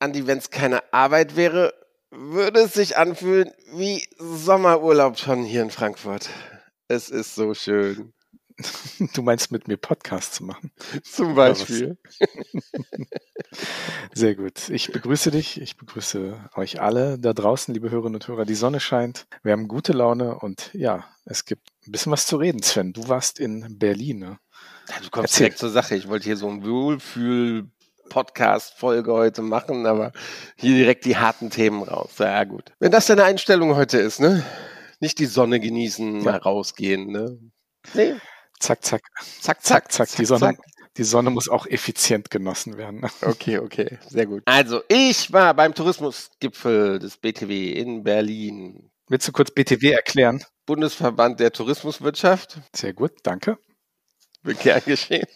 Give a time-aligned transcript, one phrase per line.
[0.00, 1.74] Andi, wenn es keine Arbeit wäre,
[2.10, 6.30] würde es sich anfühlen wie Sommerurlaub schon hier in Frankfurt.
[6.88, 8.12] Es ist so schön.
[9.14, 10.70] Du meinst mit mir Podcast zu machen?
[11.02, 11.96] Zum Beispiel.
[14.14, 14.68] Sehr gut.
[14.68, 15.58] Ich begrüße dich.
[15.62, 18.44] Ich begrüße euch alle da draußen, liebe Hörerinnen und Hörer.
[18.44, 19.26] Die Sonne scheint.
[19.42, 22.92] Wir haben gute Laune und ja, es gibt ein bisschen was zu reden, Sven.
[22.92, 24.18] Du warst in Berlin.
[24.18, 24.38] Ne?
[24.90, 25.44] Ja, du kommst Erzähl.
[25.46, 25.94] direkt zur Sache.
[25.94, 27.70] Ich wollte hier so ein Wohlfühl
[28.10, 30.12] Podcast-Folge heute machen, aber
[30.56, 32.10] hier direkt die harten Themen raus.
[32.18, 32.72] Ja, gut.
[32.78, 34.44] Wenn das deine Einstellung heute ist, ne?
[35.00, 36.22] Nicht die Sonne genießen, ja.
[36.22, 37.38] mal rausgehen, ne?
[37.94, 38.16] Nee.
[38.58, 39.00] Zack, zack.
[39.40, 40.08] Zack, zack, zack.
[40.16, 40.58] Die Sonne,
[40.98, 43.00] die Sonne muss auch effizient genossen werden.
[43.00, 43.10] Ne?
[43.22, 43.98] Okay, okay.
[44.06, 44.42] Sehr gut.
[44.44, 48.90] Also, ich war beim Tourismusgipfel des BTW in Berlin.
[49.08, 50.44] Willst du kurz BTW erklären?
[50.66, 52.60] Bundesverband der Tourismuswirtschaft.
[52.76, 53.56] Sehr gut, danke.
[54.44, 55.26] Gern geschehen.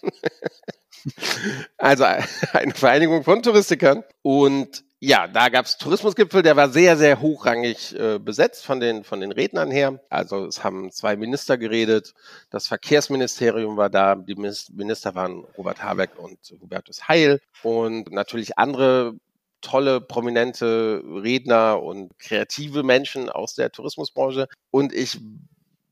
[1.77, 2.05] Also
[2.53, 4.05] eine Vereinigung von Touristikern.
[4.23, 9.21] Und ja, da gab's Tourismusgipfel, der war sehr, sehr hochrangig äh, besetzt von den, von
[9.21, 10.01] den Rednern her.
[10.09, 12.15] Also es haben zwei Minister geredet,
[12.49, 19.15] das Verkehrsministerium war da, die Minister waren Robert Habeck und Hubertus Heil und natürlich andere
[19.61, 24.49] tolle, prominente Redner und kreative Menschen aus der Tourismusbranche.
[24.71, 25.21] Und ich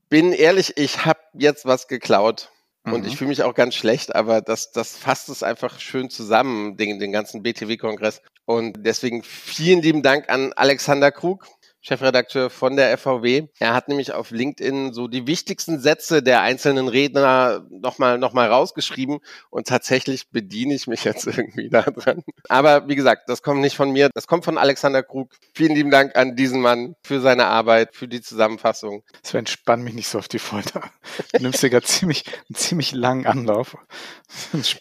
[0.09, 2.49] bin ehrlich, ich habe jetzt was geklaut
[2.85, 3.07] und mhm.
[3.07, 6.99] ich fühle mich auch ganz schlecht, aber das, das fasst es einfach schön zusammen, den,
[6.99, 8.21] den ganzen BTW-Kongress.
[8.45, 11.47] Und deswegen vielen lieben Dank an Alexander Krug,
[11.83, 13.47] Chefredakteur von der FVW.
[13.59, 18.47] Er hat nämlich auf LinkedIn so die wichtigsten Sätze der einzelnen Redner nochmal noch mal
[18.47, 22.23] rausgeschrieben und tatsächlich bediene ich mich jetzt irgendwie da dran.
[22.47, 25.33] Aber wie gesagt, das kommt nicht von mir, das kommt von Alexander Krug.
[25.53, 29.03] Vielen lieben Dank an diesen Mann für seine Arbeit, für die Zusammenfassung.
[29.21, 30.89] Sven, entspann mich nicht so auf die Folter.
[31.33, 33.77] Du nimmst dir gerade ziemlich, einen ziemlich langen Anlauf.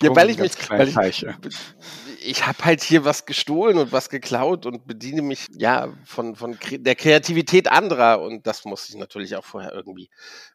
[0.03, 1.27] Ja, weil ich mich, weil ich,
[2.25, 6.59] ich habe halt hier was gestohlen und was geklaut und bediene mich ja von, von
[6.70, 10.11] der Kreativität anderer und das muss ich natürlich auch vorher irgendwie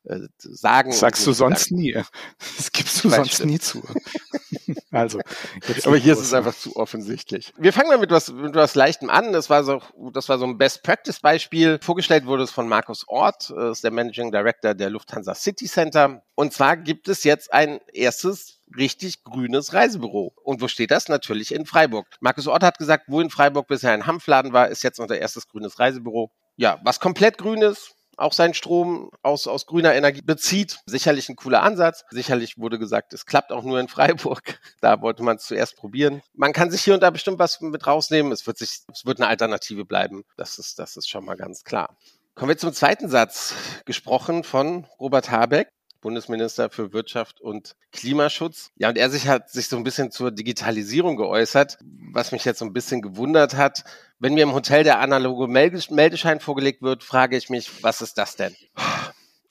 [0.06, 0.92] äh, sagen.
[0.92, 1.82] sagst du sonst sagen.
[1.82, 1.94] nie.
[2.58, 3.52] Das gibst du sonst stimmt.
[3.52, 3.84] nie zu.
[4.92, 5.20] also,
[5.86, 7.54] aber hier ist es einfach zu offensichtlich.
[7.58, 9.34] Wir fangen mal mit was, mit was Leichtem an.
[9.34, 9.82] Das war so,
[10.14, 11.80] das war so ein Best Practice Beispiel.
[11.82, 16.22] Vorgestellt wurde es von Markus Ort, ist der Managing Director der Lufthansa City Center.
[16.36, 20.34] Und zwar gibt es jetzt ein erstes richtig grünes Reisebüro.
[20.44, 21.08] Und wo steht das?
[21.08, 22.08] Natürlich in Freiburg.
[22.20, 25.48] Markus Ort hat gesagt, wo in Freiburg bisher ein Hanfladen war, ist jetzt unser erstes
[25.48, 26.32] grünes Reisebüro.
[26.56, 30.80] Ja, was komplett grün ist, auch seinen Strom aus, aus grüner Energie bezieht.
[30.86, 32.04] Sicherlich ein cooler Ansatz.
[32.10, 34.60] Sicherlich wurde gesagt, es klappt auch nur in Freiburg.
[34.82, 36.22] Da wollte man es zuerst probieren.
[36.34, 38.32] Man kann sich hier und da bestimmt was mit rausnehmen.
[38.32, 40.24] Es wird sich, es wird eine Alternative bleiben.
[40.36, 41.96] Das ist, das ist schon mal ganz klar.
[42.36, 43.56] Kommen wir zum zweiten Satz,
[43.86, 45.70] gesprochen von Robert Habeck.
[46.02, 48.72] Bundesminister für Wirtschaft und Klimaschutz.
[48.78, 51.80] Ja, und er sich hat sich so ein bisschen zur Digitalisierung geäußert,
[52.14, 53.84] was mich jetzt so ein bisschen gewundert hat.
[54.20, 58.36] Wenn mir im Hotel der analoge Meldeschein vorgelegt wird, frage ich mich, was ist das
[58.36, 58.56] denn?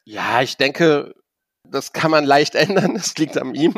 [0.05, 1.15] Ja, ich denke,
[1.71, 2.95] das kann man leicht ändern.
[2.95, 3.75] Das liegt an ihm,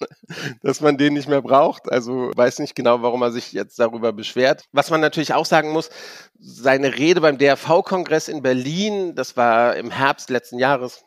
[0.62, 1.90] dass man den nicht mehr braucht.
[1.90, 4.64] Also weiß nicht genau, warum er sich jetzt darüber beschwert.
[4.72, 5.90] Was man natürlich auch sagen muss,
[6.38, 11.04] seine Rede beim DRV-Kongress in Berlin, das war im Herbst letzten Jahres,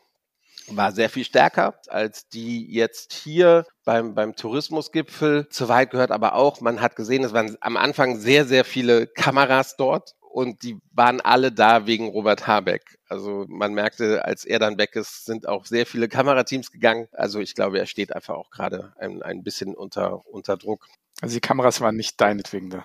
[0.68, 5.48] war sehr viel stärker als die jetzt hier beim, beim Tourismusgipfel.
[5.48, 9.06] Zur Wahrheit gehört aber auch, man hat gesehen, es waren am Anfang sehr, sehr viele
[9.06, 12.98] Kameras dort und die waren alle da wegen Robert Habeck.
[13.08, 17.08] Also man merkte, als er dann weg ist, sind auch sehr viele Kamerateams gegangen.
[17.12, 20.86] Also ich glaube, er steht einfach auch gerade ein, ein bisschen unter, unter Druck.
[21.22, 22.84] Also die Kameras waren nicht deinetwegen da.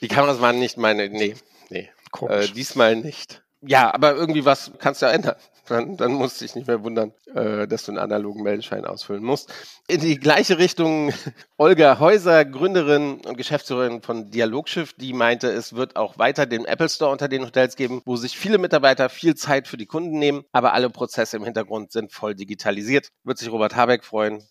[0.00, 1.34] Die Kameras waren nicht meine, nee,
[1.70, 1.88] nee.
[2.28, 3.42] Äh, diesmal nicht.
[3.62, 5.36] Ja, aber irgendwie was kannst du ja ändern.
[5.66, 9.22] Dann, dann musst du dich nicht mehr wundern, äh, dass du einen analogen Meldeschein ausfüllen
[9.22, 9.52] musst.
[9.88, 11.12] In die gleiche Richtung
[11.56, 16.88] Olga Häuser, Gründerin und Geschäftsführerin von Dialogschiff, die meinte, es wird auch weiter den Apple
[16.88, 20.44] Store unter den Hotels geben, wo sich viele Mitarbeiter viel Zeit für die Kunden nehmen,
[20.52, 23.08] aber alle Prozesse im Hintergrund sind voll digitalisiert.
[23.24, 24.42] Wird sich Robert Habeck freuen.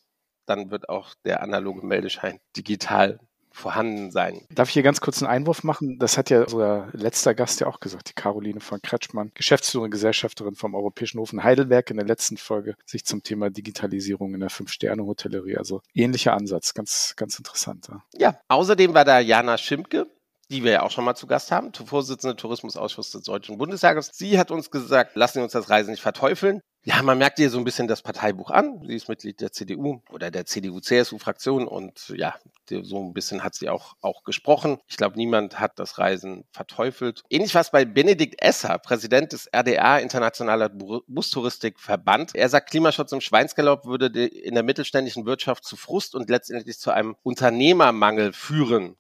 [0.45, 3.19] Dann wird auch der analoge Meldeschein digital
[3.53, 4.41] vorhanden sein.
[4.49, 5.99] Darf ich hier ganz kurz einen Einwurf machen?
[5.99, 10.55] Das hat ja sogar letzter Gast ja auch gesagt, die Caroline von Kretschmann, Geschäftsführerin, Gesellschafterin
[10.55, 15.57] vom Europäischen Hofen Heidelberg in der letzten Folge, sich zum Thema Digitalisierung in der Fünf-Sterne-Hotellerie.
[15.57, 17.87] Also ähnlicher Ansatz, ganz, ganz interessant.
[17.87, 18.03] Ja.
[18.17, 20.07] ja, außerdem war da Jana Schimpke,
[20.49, 24.11] die wir ja auch schon mal zu Gast haben, Vorsitzende Tourismusausschuss des Deutschen Bundestages.
[24.13, 26.61] Sie hat uns gesagt, lassen Sie uns das Reisen nicht verteufeln.
[26.85, 28.81] Ja, man merkt ihr so ein bisschen das Parteibuch an.
[28.85, 32.35] Sie ist Mitglied der CDU oder der CDU-CSU-Fraktion und ja,
[32.67, 34.79] so ein bisschen hat sie auch, auch gesprochen.
[34.87, 37.23] Ich glaube, niemand hat das Reisen verteufelt.
[37.29, 40.69] Ähnlich was bei Benedikt Esser, Präsident des RDA, Internationaler
[41.07, 42.35] Bustouristikverband.
[42.35, 46.91] Er sagt, Klimaschutz im Schweinsgalopp würde in der mittelständischen Wirtschaft zu Frust und letztendlich zu
[46.91, 48.97] einem Unternehmermangel führen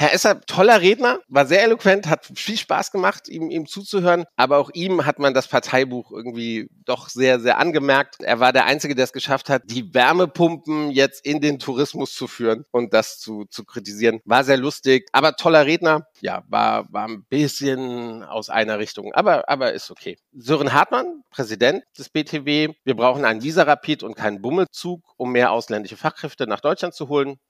[0.00, 4.26] Herr Esser, toller Redner, war sehr eloquent, hat viel Spaß gemacht, ihm, ihm zuzuhören.
[4.36, 8.20] Aber auch ihm hat man das Parteibuch irgendwie doch sehr, sehr angemerkt.
[8.20, 12.28] Er war der Einzige, der es geschafft hat, die Wärmepumpen jetzt in den Tourismus zu
[12.28, 14.20] führen und das zu, zu kritisieren.
[14.24, 16.06] War sehr lustig, aber toller Redner.
[16.20, 20.16] Ja, war, war ein bisschen aus einer Richtung, aber, aber ist okay.
[20.30, 22.72] Sören Hartmann, Präsident des BTW.
[22.84, 27.40] Wir brauchen einen Visa-Rapid und keinen Bummelzug, um mehr ausländische Fachkräfte nach Deutschland zu holen.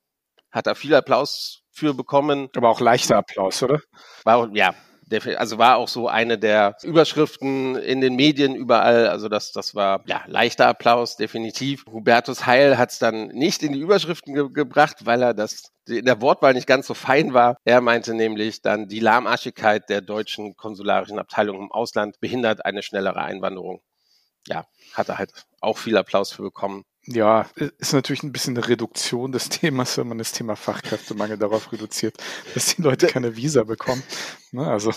[0.51, 2.49] Hat er viel Applaus für bekommen.
[2.57, 3.81] Aber auch leichter Applaus, oder?
[4.25, 4.75] War, ja,
[5.37, 9.09] also war auch so eine der Überschriften in den Medien überall.
[9.09, 11.85] Also das, das war ja leichter Applaus, definitiv.
[11.91, 16.05] Hubertus Heil hat es dann nicht in die Überschriften ge gebracht, weil er das in
[16.05, 17.57] der Wortwahl nicht ganz so fein war.
[17.65, 23.23] Er meinte nämlich dann, die Lahmarschigkeit der deutschen konsularischen Abteilung im Ausland behindert eine schnellere
[23.23, 23.81] Einwanderung.
[24.47, 26.85] Ja, hat er halt auch viel Applaus für bekommen.
[27.11, 27.47] Ja,
[27.79, 32.19] ist natürlich ein bisschen eine Reduktion des Themas, wenn man das Thema Fachkräftemangel darauf reduziert,
[32.53, 34.03] dass die Leute keine Visa bekommen.
[34.53, 34.93] Ne, also.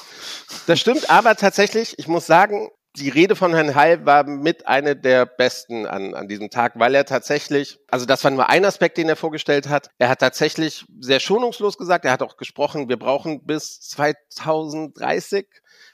[0.67, 4.93] Das stimmt, aber tatsächlich, ich muss sagen, die Rede von Herrn Heil war mit einer
[4.93, 8.97] der besten an, an diesem Tag, weil er tatsächlich, also das war nur ein Aspekt,
[8.97, 9.89] den er vorgestellt hat.
[9.97, 15.47] Er hat tatsächlich sehr schonungslos gesagt, er hat auch gesprochen, wir brauchen bis 2030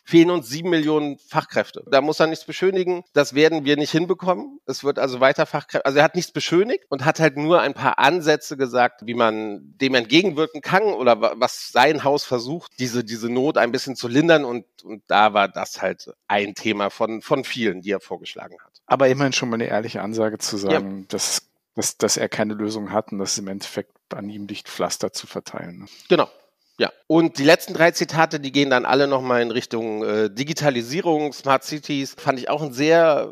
[0.03, 1.83] fehlen uns sieben Millionen Fachkräfte.
[1.89, 3.03] Da muss er nichts beschönigen.
[3.13, 4.59] Das werden wir nicht hinbekommen.
[4.65, 5.85] Es wird also weiter Fachkräfte.
[5.85, 9.73] Also er hat nichts beschönigt und hat halt nur ein paar Ansätze gesagt, wie man
[9.77, 14.45] dem entgegenwirken kann oder was sein Haus versucht, diese, diese Not ein bisschen zu lindern.
[14.45, 18.81] Und, und da war das halt ein Thema von, von vielen, die er vorgeschlagen hat.
[18.85, 21.05] Aber immerhin schon mal eine ehrliche Ansage zu sagen, ja.
[21.09, 24.69] dass, dass, dass er keine Lösung hat und dass es im Endeffekt an ihm liegt,
[24.69, 25.79] Pflaster zu verteilen.
[25.79, 25.85] Ne?
[26.07, 26.29] Genau,
[26.79, 31.33] ja, und die letzten drei Zitate, die gehen dann alle nochmal in Richtung äh, Digitalisierung,
[31.33, 32.15] Smart Cities.
[32.17, 33.31] Fand ich auch ein sehr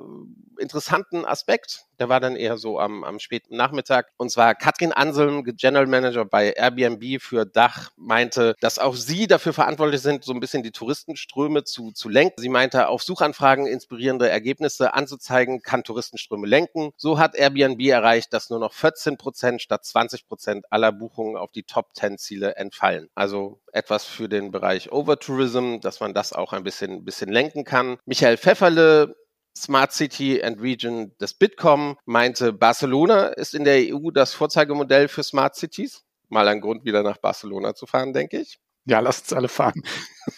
[0.59, 1.85] interessanten Aspekt.
[1.99, 4.11] Der war dann eher so am, am späten Nachmittag.
[4.17, 9.53] Und zwar Katrin Anselm, General Manager bei Airbnb für Dach, meinte, dass auch sie dafür
[9.53, 12.41] verantwortlich sind, so ein bisschen die Touristenströme zu, zu lenken.
[12.41, 16.91] Sie meinte, auf Suchanfragen inspirierende Ergebnisse anzuzeigen, kann Touristenströme lenken.
[16.97, 21.51] So hat Airbnb erreicht, dass nur noch 14 Prozent statt 20 Prozent aller Buchungen auf
[21.51, 23.09] die Top 10 Ziele entfallen.
[23.15, 27.97] Also etwas für den Bereich Overtourism, dass man das auch ein bisschen, bisschen lenken kann.
[28.05, 29.15] Michael Pfefferle,
[29.57, 35.23] Smart City and Region des Bitkom meinte, Barcelona ist in der EU das Vorzeigemodell für
[35.23, 36.03] Smart Cities.
[36.29, 38.59] Mal ein Grund, wieder nach Barcelona zu fahren, denke ich.
[38.87, 39.81] Ja, lasst uns alle fahren.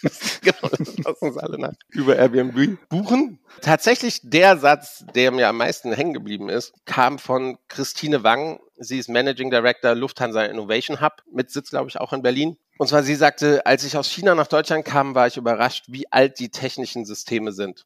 [0.41, 0.69] genau,
[1.03, 3.39] lasst uns alle nach über Airbnb buchen.
[3.61, 8.61] Tatsächlich der Satz, der mir am meisten hängen geblieben ist, kam von Christine Wang.
[8.77, 12.57] Sie ist Managing Director Lufthansa Innovation Hub mit Sitz, glaube ich, auch in Berlin.
[12.77, 16.09] Und zwar sie sagte, als ich aus China nach Deutschland kam, war ich überrascht, wie
[16.11, 17.85] alt die technischen Systeme sind.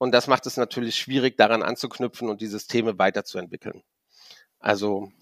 [0.00, 3.82] Und das macht es natürlich schwierig, daran anzuknüpfen und die Systeme weiterzuentwickeln.
[4.58, 5.12] Also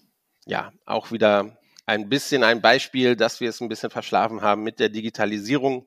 [0.45, 4.79] ja, auch wieder ein bisschen ein Beispiel, dass wir es ein bisschen verschlafen haben mit
[4.79, 5.85] der Digitalisierung.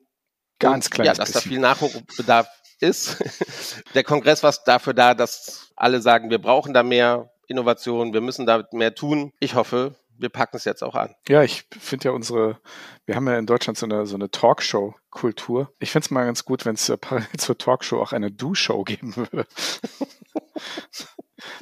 [0.59, 1.07] Ganz klar.
[1.07, 1.41] Ja, dass bisschen.
[1.41, 2.47] da viel Nachholbedarf
[2.81, 3.17] ist.
[3.95, 8.45] der Kongress war dafür da, dass alle sagen, wir brauchen da mehr Innovation, wir müssen
[8.45, 9.31] da mehr tun.
[9.39, 11.13] Ich hoffe, wir packen es jetzt auch an.
[11.27, 12.59] Ja, ich finde ja unsere,
[13.05, 15.73] wir haben ja in Deutschland so eine, so eine Talkshow-Kultur.
[15.79, 18.83] Ich finde es mal ganz gut, wenn es äh, parallel zur Talkshow auch eine Do-Show
[18.83, 19.45] geben würde.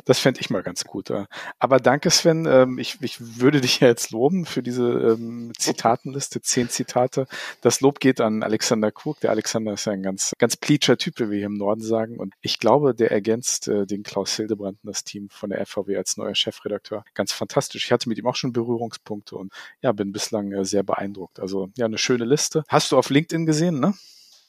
[0.06, 1.12] Das fände ich mal ganz gut.
[1.60, 2.46] Aber danke, Sven.
[2.46, 7.28] Ähm, ich, ich würde dich ja jetzt loben für diese ähm, Zitatenliste, zehn Zitate.
[7.62, 9.20] Das Lob geht an Alexander Krug.
[9.22, 12.18] Der Alexander ist ja ein ganz, ganz pleatscher Typ, wie wir hier im Norden sagen.
[12.18, 15.98] Und ich glaube, der ergänzt äh, den Klaus Hildebrand und das Team von der FVW
[15.98, 17.86] als neuer Chefredakteur ganz fantastisch.
[17.86, 19.52] Ich hatte mit ihm auch schon Berührungspunkte und
[19.82, 21.40] ja, bin bislang äh, sehr beeindruckt.
[21.40, 22.64] Also ja, eine schöne Liste.
[22.68, 23.94] Hast du auf LinkedIn gesehen, ne?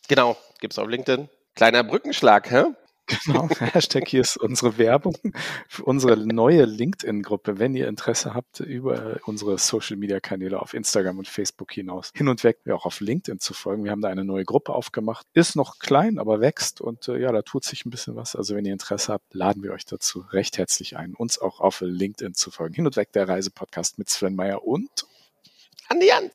[0.09, 1.29] Genau, gibt's auf LinkedIn.
[1.55, 2.65] Kleiner Brückenschlag, hä?
[3.07, 5.17] Genau, Hashtag hier ist unsere Werbung
[5.69, 7.59] für unsere neue LinkedIn-Gruppe.
[7.59, 12.59] Wenn ihr Interesse habt, über unsere Social-Media-Kanäle auf Instagram und Facebook hinaus hin und weg,
[12.71, 13.85] auch auf LinkedIn zu folgen.
[13.85, 15.27] Wir haben da eine neue Gruppe aufgemacht.
[15.35, 18.37] Ist noch klein, aber wächst und äh, ja, da tut sich ein bisschen was.
[18.37, 21.81] Also wenn ihr Interesse habt, laden wir euch dazu recht herzlich ein, uns auch auf
[21.81, 22.75] LinkedIn zu folgen.
[22.75, 25.07] Hin und weg der Reisepodcast mit Sven Meyer und
[25.89, 26.31] Andi Jan.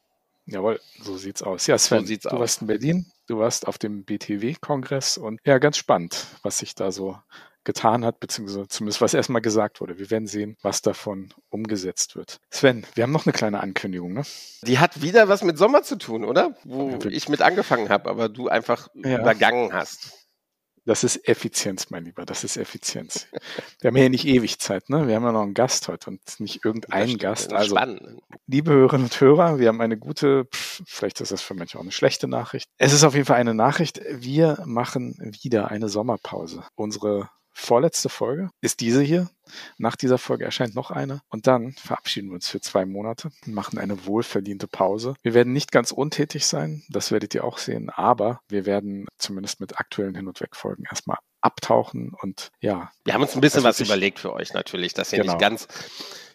[0.46, 1.68] Jawohl, so sieht's aus.
[1.68, 2.40] Ja, Sven, so du aus.
[2.40, 6.92] warst in Berlin, du warst auf dem BTW-Kongress und ja, ganz spannend, was sich da
[6.92, 7.18] so
[7.64, 10.00] getan hat, beziehungsweise zumindest was erstmal gesagt wurde.
[10.00, 12.40] Wir werden sehen, was davon umgesetzt wird.
[12.50, 14.24] Sven, wir haben noch eine kleine Ankündigung, ne?
[14.62, 16.56] Die hat wieder was mit Sommer zu tun, oder?
[16.64, 19.20] Wo ja, ich mit angefangen habe, aber du einfach ja.
[19.20, 20.27] übergangen hast.
[20.88, 22.26] Das ist Effizienz, mein Lieber.
[22.26, 23.28] Das ist Effizienz.
[23.82, 25.06] Wir haben ja nicht ewig Zeit, ne?
[25.06, 27.52] Wir haben ja noch einen Gast heute und nicht irgendeinen Gast.
[27.52, 28.22] Also, spannend.
[28.48, 31.92] liebe Hörerinnen und Hörer, wir haben eine gute, vielleicht ist das für manche auch eine
[31.92, 32.70] schlechte Nachricht.
[32.78, 34.00] Es ist auf jeden Fall eine Nachricht.
[34.12, 36.64] Wir machen wieder eine Sommerpause.
[36.76, 39.30] Unsere vorletzte Folge ist diese hier.
[39.78, 43.54] Nach dieser Folge erscheint noch eine und dann verabschieden wir uns für zwei Monate und
[43.54, 45.16] machen eine wohlverdiente Pause.
[45.24, 49.60] Wir werden nicht ganz untätig sein, das werdet ihr auch sehen, aber wir werden zumindest
[49.60, 52.92] mit aktuellen Hin- und Wegfolgen erstmal abtauchen und ja.
[53.06, 55.34] Wir haben uns ein bisschen was überlegt für euch natürlich, dass ihr genau.
[55.34, 55.68] nicht ganz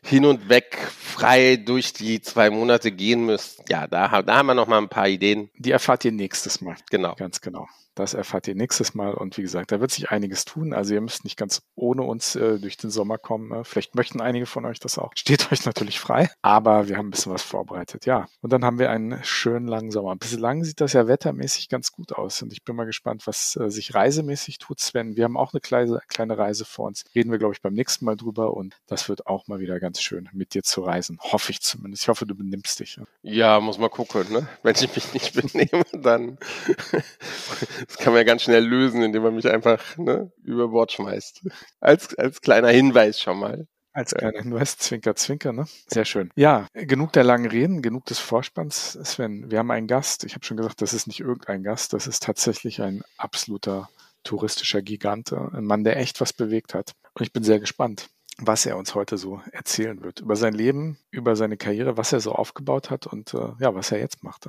[0.05, 3.69] hin und weg frei durch die zwei Monate gehen müsst.
[3.69, 5.51] Ja, da, da haben wir noch mal ein paar Ideen.
[5.57, 6.77] Die erfahrt ihr nächstes Mal.
[6.91, 7.15] Genau.
[7.15, 7.67] Ganz genau.
[7.95, 9.13] Das erfahrt ihr nächstes Mal.
[9.13, 10.73] Und wie gesagt, da wird sich einiges tun.
[10.73, 13.51] Also ihr müsst nicht ganz ohne uns äh, durch den Sommer kommen.
[13.51, 13.65] Ne?
[13.65, 15.13] Vielleicht möchten einige von euch das auch.
[15.15, 16.31] Steht euch natürlich frei.
[16.41, 18.07] Aber wir haben ein bisschen was vorbereitet.
[18.07, 18.27] Ja.
[18.41, 20.17] Und dann haben wir einen schönen langen Sommer.
[20.17, 22.41] Bislang sieht das ja wettermäßig ganz gut aus.
[22.41, 25.17] Und ich bin mal gespannt, was äh, sich reisemäßig tut, Sven.
[25.17, 27.05] Wir haben auch eine kleine, kleine Reise vor uns.
[27.15, 28.55] Reden wir, glaube ich, beim nächsten Mal drüber.
[28.55, 31.19] Und das wird auch mal wieder ganz schön, mit dir zu reisen.
[31.21, 32.05] Hoffe ich zumindest.
[32.05, 32.99] Ich hoffe, du benimmst dich.
[33.23, 34.33] Ja, muss mal gucken.
[34.33, 34.49] Ne?
[34.63, 36.39] Wenn ich mich nicht benehme, dann
[37.87, 41.43] das kann man ja ganz schnell lösen, indem man mich einfach ne, über Bord schmeißt.
[41.81, 43.67] Als, als kleiner Hinweis schon mal.
[43.95, 45.67] Als kleiner Hinweis, Zwinker, Zwinker, ne?
[45.87, 46.31] Sehr schön.
[46.35, 48.93] Ja, genug der langen Reden, genug des Vorspanns.
[49.03, 50.25] Sven, wir haben einen Gast.
[50.25, 53.91] Ich habe schon gesagt, das ist nicht irgendein Gast, das ist tatsächlich ein absoluter
[54.25, 56.93] touristischer Gigant, ein Mann, der echt was bewegt hat.
[57.15, 58.09] Und ich bin sehr gespannt,
[58.39, 60.21] was er uns heute so erzählen wird.
[60.21, 63.93] Über sein Leben, über seine Karriere, was er so aufgebaut hat und äh, ja, was
[63.93, 64.49] er jetzt macht.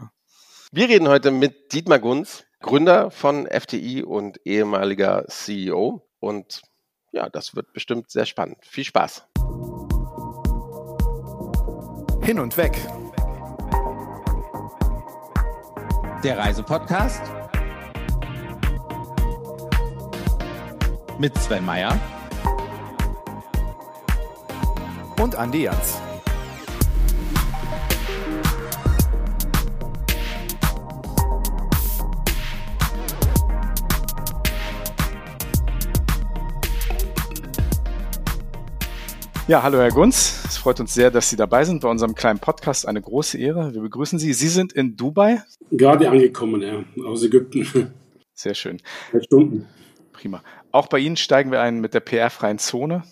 [0.72, 6.08] Wir reden heute mit Dietmar Gunz, Gründer von FTI und ehemaliger CEO.
[6.20, 6.62] Und
[7.12, 8.58] ja, das wird bestimmt sehr spannend.
[8.62, 9.28] Viel Spaß.
[12.24, 12.75] Hin und weg.
[16.24, 17.22] Der Reisepodcast
[21.20, 22.00] mit Sven Meyer
[25.24, 26.01] und Andi Jans.
[39.48, 40.44] Ja, hallo Herr Gunz.
[40.46, 42.86] Es freut uns sehr, dass Sie dabei sind bei unserem kleinen Podcast.
[42.86, 43.74] Eine große Ehre.
[43.74, 44.34] Wir begrüßen Sie.
[44.34, 45.42] Sie sind in Dubai?
[45.72, 47.94] Gerade angekommen, ja, aus Ägypten.
[48.34, 48.82] Sehr schön.
[49.12, 49.68] Drei Stunden.
[50.12, 50.44] Prima.
[50.72, 53.03] Auch bei Ihnen steigen wir ein mit der PR-freien Zone.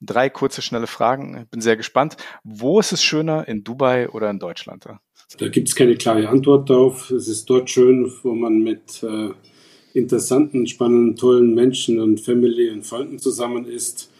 [0.00, 1.42] Drei kurze, schnelle Fragen.
[1.42, 2.16] Ich bin sehr gespannt.
[2.42, 4.86] Wo ist es schöner, in Dubai oder in Deutschland?
[5.38, 7.10] Da gibt es keine klare Antwort drauf.
[7.10, 9.30] Es ist dort schön, wo man mit äh,
[9.94, 14.10] interessanten, spannenden, tollen Menschen und Family und Freunden zusammen ist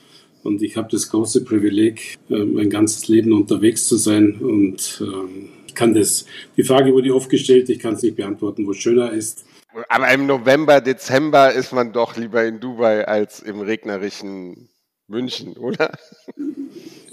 [0.45, 4.37] und ich habe das große Privileg, äh, mein ganzes Leben unterwegs zu sein.
[4.41, 6.27] Und ähm, ich kann das,
[6.57, 9.45] die Frage wurde oft gestellt, ich kann es nicht beantworten, wo es schöner ist.
[9.89, 14.69] Aber im November, Dezember ist man doch lieber in Dubai als im regnerischen
[15.07, 15.93] München, oder?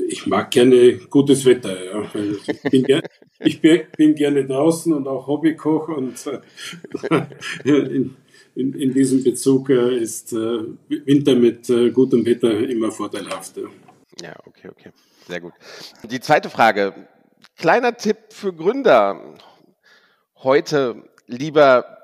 [0.07, 2.03] Ich mag gerne gutes Wetter, ja.
[2.13, 3.01] Ich bin, ger
[3.39, 7.21] ich bin gerne draußen und auch Hobbykoch und äh,
[7.65, 8.15] in,
[8.55, 13.57] in, in diesem Bezug äh, ist äh, Winter mit gutem Wetter immer vorteilhaft.
[14.21, 14.91] Ja, okay, okay.
[15.27, 15.53] Sehr gut.
[16.03, 17.07] Die zweite Frage.
[17.57, 19.35] Kleiner Tipp für Gründer.
[20.35, 21.97] Heute lieber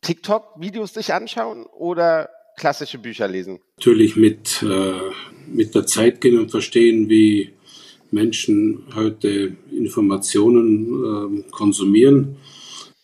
[0.00, 3.60] TikTok-Videos sich anschauen oder klassische Bücher lesen?
[3.78, 4.92] Natürlich mit, äh,
[5.52, 7.50] mit der Zeit gehen und verstehen, wie
[8.10, 12.36] Menschen heute Informationen äh, konsumieren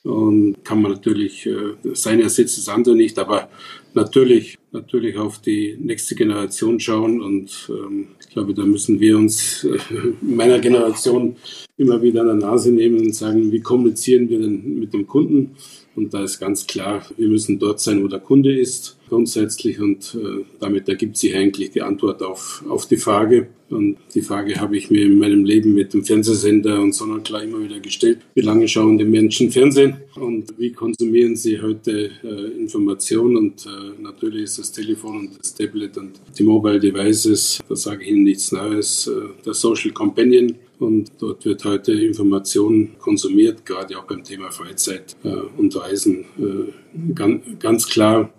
[0.04, 3.48] und kann man natürlich, äh, sein ersetzt das andere nicht, aber
[3.94, 9.64] natürlich, natürlich auf die nächste Generation schauen und ähm, ich glaube, da müssen wir uns
[9.64, 9.78] äh,
[10.20, 11.36] meiner Generation
[11.76, 15.56] immer wieder an der Nase nehmen und sagen, wie kommunizieren wir denn mit dem Kunden?
[15.94, 19.78] Und da ist ganz klar, wir müssen dort sein, wo der Kunde ist, grundsätzlich.
[19.78, 23.48] Und äh, damit ergibt sich eigentlich die Antwort auf, auf die Frage.
[23.68, 27.62] Und die Frage habe ich mir in meinem Leben mit dem Fernsehsender und Sonnenklar immer
[27.62, 28.20] wieder gestellt.
[28.34, 29.98] Wie lange schauen die Menschen Fernsehen?
[30.14, 33.36] Und wie konsumieren sie heute äh, Informationen?
[33.36, 38.04] Und äh, natürlich ist das Telefon und das Tablet und die Mobile Devices, da sage
[38.04, 39.12] ich Ihnen nichts Neues, äh,
[39.44, 45.28] der Social Companion und dort wird heute Information konsumiert, gerade auch beim Thema Freizeit äh,
[45.56, 47.14] und Reisen äh,
[47.58, 48.30] ganz klar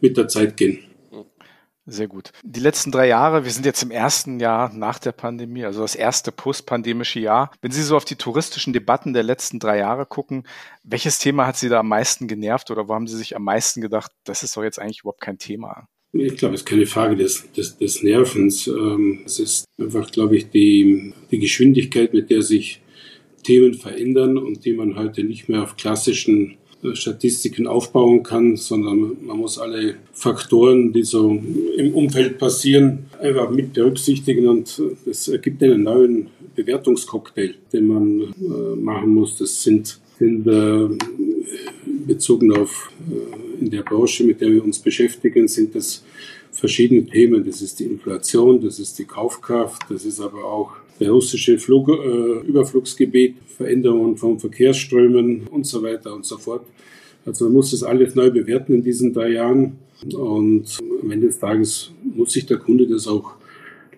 [0.00, 0.78] mit der Zeit gehen.
[1.86, 2.30] Sehr gut.
[2.44, 5.96] Die letzten drei Jahre, wir sind jetzt im ersten Jahr nach der Pandemie, also das
[5.96, 7.50] erste postpandemische Jahr.
[7.62, 10.44] Wenn Sie so auf die touristischen Debatten der letzten drei Jahre gucken,
[10.84, 13.80] welches Thema hat Sie da am meisten genervt oder wo haben Sie sich am meisten
[13.80, 15.88] gedacht, das ist doch jetzt eigentlich überhaupt kein Thema?
[16.12, 18.68] Ich glaube, es ist keine Frage des, des, des Nervens.
[18.68, 22.82] Ähm, es ist einfach, glaube ich, die, die Geschwindigkeit, mit der sich
[23.42, 26.56] Themen verändern und die man heute nicht mehr auf klassischen
[26.94, 31.40] Statistiken aufbauen kann, sondern man muss alle Faktoren, die so
[31.76, 38.76] im Umfeld passieren, einfach mit berücksichtigen und es ergibt einen neuen Bewertungscocktail, den man äh,
[38.76, 39.36] machen muss.
[39.36, 40.88] Das sind, sind äh,
[42.06, 42.90] bezogen auf
[43.60, 46.02] in der Branche, mit der wir uns beschäftigen, sind das
[46.50, 47.44] verschiedene Themen.
[47.44, 51.88] Das ist die Inflation, das ist die Kaufkraft, das ist aber auch der russische Flug,
[51.88, 56.66] äh, Überflugsgebiet, Veränderungen von Verkehrsströmen und so weiter und so fort.
[57.24, 59.78] Also man muss das alles neu bewerten in diesen drei Jahren.
[60.14, 63.34] Und am Ende des Tages muss sich der Kunde das auch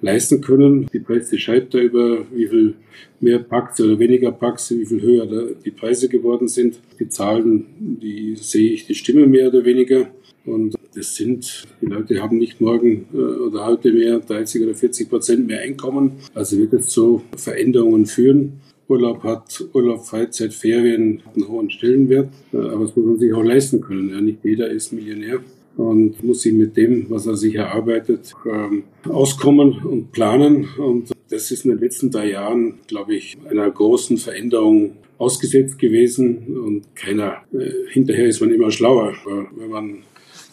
[0.00, 0.88] leisten können.
[0.92, 2.74] Die Presse schreibt da über, wie viel
[3.20, 6.80] mehr Packs oder weniger Packs, wie viel höher die Preise geworden sind.
[6.98, 10.08] Die Zahlen, die sehe ich, die stimmen mehr oder weniger.
[10.44, 15.08] Und das sind, die Leute haben nicht morgen äh, oder heute mehr 30 oder 40
[15.08, 16.12] Prozent mehr Einkommen.
[16.34, 18.60] Also wird es zu Veränderungen führen.
[18.88, 23.42] Urlaub hat, Urlaub, Freizeit, Ferien einen hohen Stellenwert, äh, aber das muss man sich auch
[23.42, 24.10] leisten können.
[24.10, 25.40] Ja, nicht jeder ist Millionär
[25.76, 30.68] und muss sich mit dem, was er sich erarbeitet, ähm, auskommen und planen.
[30.76, 36.58] Und das ist in den letzten drei Jahren, glaube ich, einer großen Veränderung ausgesetzt gewesen
[36.58, 39.14] und keiner, äh, hinterher ist man immer schlauer.
[39.56, 39.98] Wenn man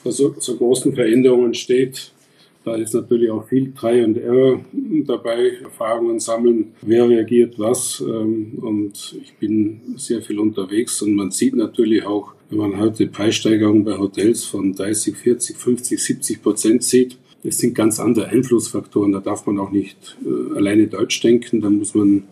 [0.03, 2.12] so, so großen Veränderungen steht,
[2.65, 4.60] da ist natürlich auch viel Try and Error
[5.06, 8.03] dabei, Erfahrungen sammeln, wer reagiert was.
[8.06, 13.08] Ähm, und ich bin sehr viel unterwegs und man sieht natürlich auch, wenn man heute
[13.08, 19.13] Preissteigerungen bei Hotels von 30, 40, 50, 70 Prozent sieht, das sind ganz andere Einflussfaktoren.
[19.13, 21.62] Da darf man auch nicht äh, alleine Deutsch denken.
[21.62, 22.24] Da muss man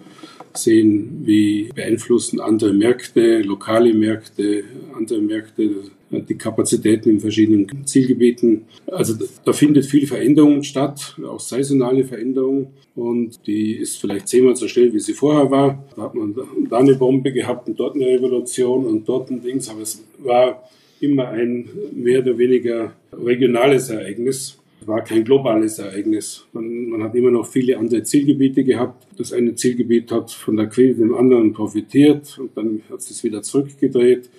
[0.53, 4.63] sehen, wie beeinflussen andere Märkte, lokale Märkte,
[4.95, 5.69] andere Märkte,
[6.09, 8.65] die Kapazitäten in verschiedenen Zielgebieten.
[8.87, 12.73] Also da findet viel Veränderung statt, auch saisonale Veränderung.
[12.95, 15.83] Und die ist vielleicht zehnmal so schnell, wie sie vorher war.
[15.95, 16.35] Da hat man
[16.69, 19.69] da eine Bombe gehabt und dort eine Revolution und dort ein Dings.
[19.69, 20.63] Aber es war
[20.99, 26.45] immer ein mehr oder weniger regionales Ereignis war kein globales Ereignis.
[26.53, 29.07] Man, man, hat immer noch viele andere Zielgebiete gehabt.
[29.17, 33.41] Das eine Zielgebiet hat von der Krise im anderen profitiert und dann hat es wieder
[33.41, 34.29] zurückgedreht.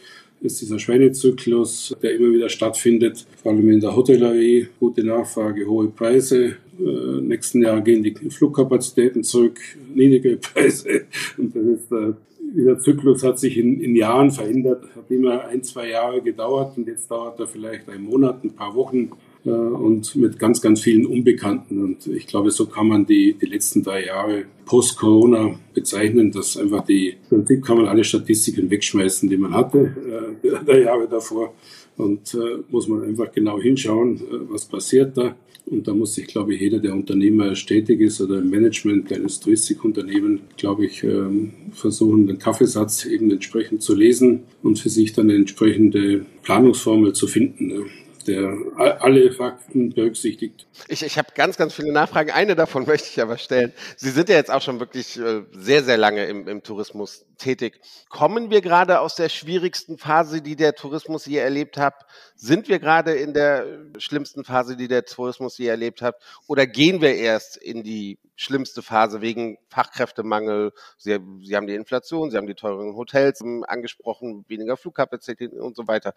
[0.40, 4.68] Das ist dieser Schweinezyklus, der immer wieder stattfindet, vor allem in der Hotellerie.
[4.78, 6.56] Gute Nachfrage, hohe Preise.
[6.78, 9.58] Äh, nächsten Jahr gehen die Flugkapazitäten zurück,
[9.92, 11.02] niedrige Preise.
[11.36, 12.12] Und das ist, äh,
[12.54, 16.86] dieser Zyklus hat sich in, in Jahren verändert, hat immer ein, zwei Jahre gedauert und
[16.86, 19.10] jetzt dauert er vielleicht einen Monat, ein paar Wochen
[19.48, 21.82] äh, und mit ganz, ganz vielen Unbekannten.
[21.82, 26.84] Und ich glaube, so kann man die, die letzten drei Jahre post-Corona bezeichnen, dass einfach
[26.84, 31.54] die, im Prinzip kann man alle Statistiken wegschmeißen, die man hatte, äh, der Jahre davor.
[31.96, 35.34] Und äh, muss man einfach genau hinschauen, äh, was passiert da.
[35.70, 39.40] Und da muss sich, glaube ich, jeder, der Unternehmer tätig ist oder im Management eines
[39.40, 45.26] Touristikunternehmen, glaube ich, ähm, versuchen, den Kaffeesatz eben entsprechend zu lesen und für sich dann
[45.26, 47.86] eine entsprechende Planungsformel zu finden.
[48.28, 50.66] Der alle Fakten berücksichtigt.
[50.86, 52.30] Ich, ich habe ganz, ganz viele Nachfragen.
[52.30, 53.72] Eine davon möchte ich aber stellen.
[53.96, 57.80] Sie sind ja jetzt auch schon wirklich äh, sehr, sehr lange im, im Tourismus tätig.
[58.10, 61.94] Kommen wir gerade aus der schwierigsten Phase, die der Tourismus je erlebt hat?
[62.36, 63.64] Sind wir gerade in der
[63.96, 66.16] schlimmsten Phase, die der Tourismus je erlebt hat?
[66.46, 70.72] Oder gehen wir erst in die schlimmste Phase wegen Fachkräftemangel.
[70.96, 75.88] Sie, Sie haben die Inflation, Sie haben die teuren Hotels angesprochen, weniger Flugkapazitäten und so
[75.88, 76.14] weiter.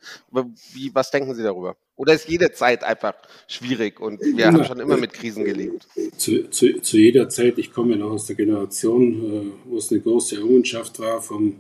[0.74, 1.76] Wie, was denken Sie darüber?
[1.96, 3.16] Oder ist jede Zeit einfach
[3.48, 5.88] schwierig und wir haben schon immer mit Krisen gelebt?
[6.16, 9.92] Zu, zu, zu jeder Zeit, ich komme ja noch aus der Generation, äh, wo es
[9.92, 11.56] eine große Errungenschaft war, vom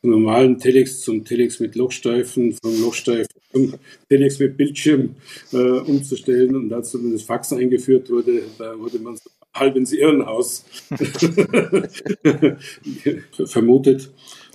[0.00, 3.74] normalen Telex zum Telex mit Lochstreifen, vom Lochstreifen zum
[4.08, 5.16] Telex mit Bildschirm
[5.52, 6.56] äh, umzustellen.
[6.56, 10.64] Und als dann das Fax eingeführt wurde, da wurde man so halb ins Irrenhaus
[13.46, 14.10] vermutet.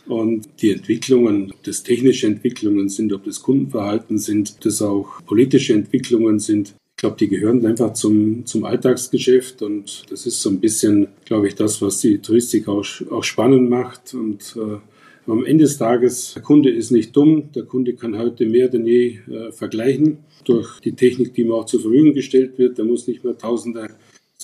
[0.07, 5.21] Und die Entwicklungen, ob das technische Entwicklungen sind, ob das Kundenverhalten sind, ob das auch
[5.25, 10.49] politische Entwicklungen sind, ich glaube, die gehören einfach zum, zum Alltagsgeschäft und das ist so
[10.49, 14.15] ein bisschen, glaube ich, das, was die Touristik auch, auch spannend macht.
[14.15, 18.47] Und äh, am Ende des Tages, der Kunde ist nicht dumm, der Kunde kann heute
[18.47, 22.79] mehr denn je äh, vergleichen durch die Technik, die ihm auch zur Verfügung gestellt wird.
[22.79, 23.91] Der muss nicht mehr tausende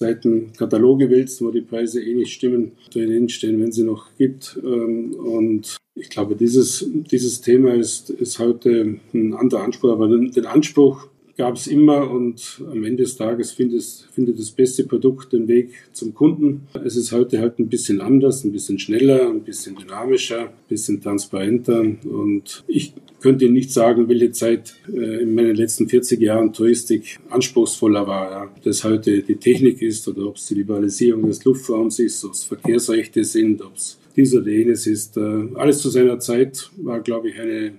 [0.04, 4.60] Seiten Kataloge wälzen, wo die Preise eh nicht stimmen, drin stehen, wenn sie noch gibt.
[4.62, 10.46] Ähm, und ich glaube, dieses, dieses Thema ist, ist heute ein anderer Anspruch, aber den
[10.46, 15.48] Anspruch, gab es immer und am Ende des Tages findet, findet das beste Produkt den
[15.48, 16.68] Weg zum Kunden.
[16.86, 21.02] Es ist heute halt ein bisschen anders, ein bisschen schneller, ein bisschen dynamischer, ein bisschen
[21.02, 26.52] transparenter und ich könnte Ihnen nicht sagen, welche Zeit äh, in meinen letzten 40 Jahren
[26.52, 28.32] Touristik anspruchsvoller war.
[28.32, 28.44] Ja.
[28.44, 32.34] Ob das heute die Technik ist oder ob es die Liberalisierung des Luftraums ist, ob
[32.34, 35.18] es Verkehrsrechte sind, ob es dies oder jenes ist.
[35.18, 37.72] Äh, alles zu seiner Zeit war, glaube ich, eine äh,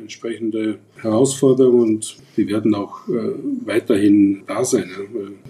[0.00, 3.32] entsprechende Herausforderung und die werden auch äh,
[3.64, 4.90] weiterhin da sein.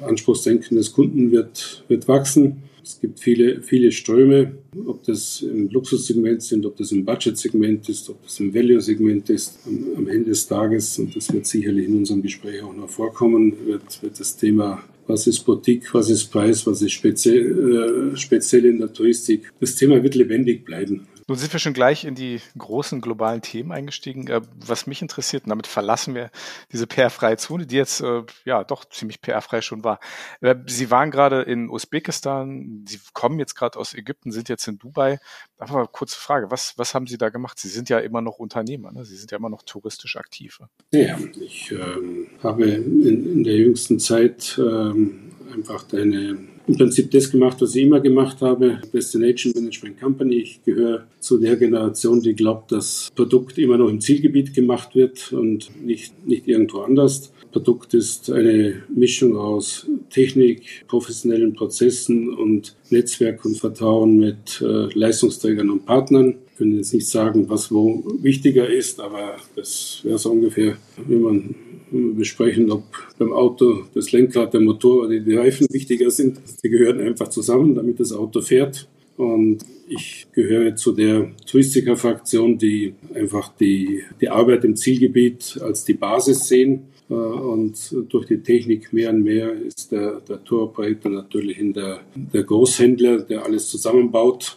[0.00, 2.62] Anspruchsdenken des Kunden wird, wird wachsen.
[2.82, 4.52] Es gibt viele, viele Ströme,
[4.86, 9.58] ob das im Luxussegment sind, ob das im Budgetsegment ist, ob das im Value-Segment ist.
[9.66, 13.54] Am, am, Ende des Tages, und das wird sicherlich in unserem Gespräch auch noch vorkommen,
[13.66, 18.64] wird, wird das Thema was ist Boutique, was ist Preis, was ist speziell, äh, speziell
[18.66, 19.52] in der Touristik.
[19.60, 21.06] Das Thema wird lebendig bleiben.
[21.30, 24.26] Nun sind wir schon gleich in die großen globalen Themen eingestiegen.
[24.26, 26.32] Äh, was mich interessiert, und damit verlassen wir
[26.72, 30.00] diese PR-freie Zone, die jetzt äh, ja doch ziemlich PR-frei schon war.
[30.40, 34.80] Äh, Sie waren gerade in Usbekistan, Sie kommen jetzt gerade aus Ägypten, sind jetzt in
[34.80, 35.20] Dubai.
[35.56, 37.60] Aber kurze Frage, was, was haben Sie da gemacht?
[37.60, 39.04] Sie sind ja immer noch Unternehmer, ne?
[39.04, 40.58] Sie sind ja immer noch touristisch aktiv.
[40.90, 46.38] Ja, ich ähm, habe in, in, der jüngsten Zeit ähm, einfach eine
[46.70, 48.80] im Prinzip das gemacht, was ich immer gemacht habe.
[48.92, 50.36] Destination Management Company.
[50.36, 55.32] Ich gehöre zu der Generation, die glaubt, dass Produkt immer noch im Zielgebiet gemacht wird
[55.32, 57.32] und nicht, nicht irgendwo anders.
[57.50, 65.70] Produkt ist eine Mischung aus Technik, professionellen Prozessen und Netzwerk und Vertrauen mit äh, Leistungsträgern
[65.70, 66.36] und Partnern.
[66.52, 70.76] Ich kann jetzt nicht sagen, was wo wichtiger ist, aber das wäre so ungefähr,
[71.08, 71.54] wie man
[71.90, 72.84] besprechen, ob
[73.18, 76.40] beim Auto das Lenkrad, der Motor oder die Reifen wichtiger sind.
[76.62, 78.88] Die gehören einfach zusammen, damit das Auto fährt.
[79.16, 85.94] Und ich gehöre zu der Touristiker-Fraktion, die einfach die, die Arbeit im Zielgebiet als die
[85.94, 86.84] Basis sehen.
[87.10, 92.00] Äh, und durch die Technik mehr und mehr ist der, der Touroperator natürlich in der,
[92.14, 94.56] der Großhändler, der alles zusammenbaut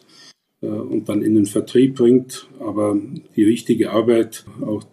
[0.64, 2.48] und dann in den Vertrieb bringt.
[2.60, 2.98] Aber
[3.36, 4.84] die richtige Arbeit, auch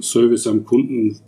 [0.00, 1.18] Service am Kunden,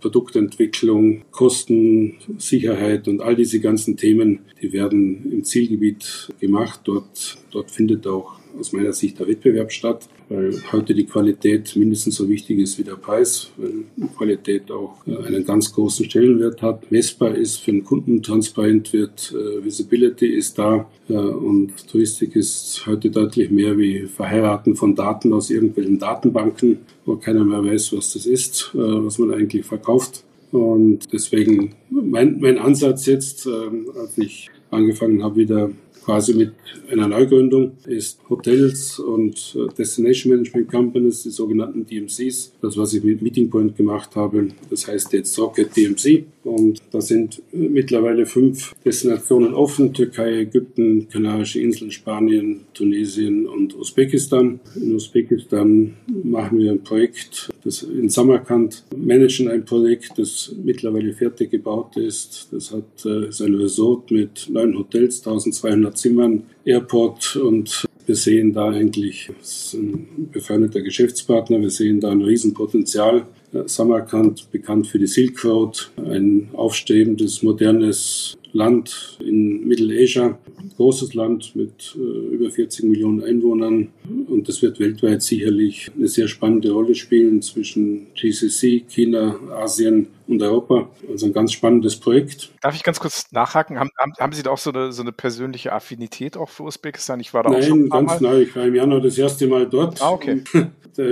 [0.00, 6.80] Produktentwicklung, Kosten, Sicherheit und all diese ganzen Themen, die werden im Zielgebiet gemacht.
[6.84, 12.16] Dort, dort findet auch aus meiner Sicht der Wettbewerb statt weil heute die Qualität mindestens
[12.16, 13.84] so wichtig ist wie der Preis, weil
[14.16, 19.32] Qualität auch äh, einen ganz großen Stellenwert hat, messbar ist, für den Kunden transparent wird,
[19.32, 25.32] äh, Visibility ist da äh, und Touristik ist heute deutlich mehr wie Verheiraten von Daten
[25.32, 30.24] aus irgendwelchen Datenbanken, wo keiner mehr weiß, was das ist, was man eigentlich verkauft.
[30.50, 35.70] Und deswegen mein, mein Ansatz jetzt, als ich angefangen habe, wieder
[36.06, 36.52] quasi mit
[36.88, 42.52] einer Neugründung ist Hotels und äh, Destination Management Companies, die sogenannten DMCs.
[42.62, 46.24] Das, was ich mit Meeting Point gemacht habe, das heißt jetzt Rocket DMC.
[46.44, 49.92] Und da sind äh, mittlerweile fünf Destinationen offen.
[49.92, 54.60] Türkei, Ägypten, Kanarische Inseln, Spanien, Tunesien und Usbekistan.
[54.76, 61.50] In Usbekistan machen wir ein Projekt, das in Samarkand managen ein Projekt, das mittlerweile fertig
[61.50, 62.48] gebaut ist.
[62.52, 68.52] Das hat äh, ist ein Resort mit neun Hotels, 1200 Zimmern, Airport und wir sehen
[68.52, 73.26] da eigentlich, das ist ein befreundeter Geschäftspartner, wir sehen da ein Riesenpotenzial.
[73.66, 80.38] Samarkand, bekannt für die Silk Road, ein aufstrebendes, modernes Land in Mittelasia,
[80.76, 83.88] großes Land mit äh, über 40 Millionen Einwohnern
[84.28, 90.42] und das wird weltweit sicherlich eine sehr spannende Rolle spielen zwischen GCC, China, Asien und
[90.42, 90.88] Europa.
[91.08, 92.50] Also ein ganz spannendes Projekt.
[92.60, 93.78] Darf ich ganz kurz nachhaken?
[93.78, 97.20] Haben, haben, Sie da auch so eine, so eine persönliche Affinität auch für Usbekistan?
[97.20, 98.42] Ich war da Nein, auch schon ganz neu.
[98.42, 100.00] Ich war im Januar das erste Mal dort.
[100.02, 100.42] Ah, okay.
[100.96, 101.10] Der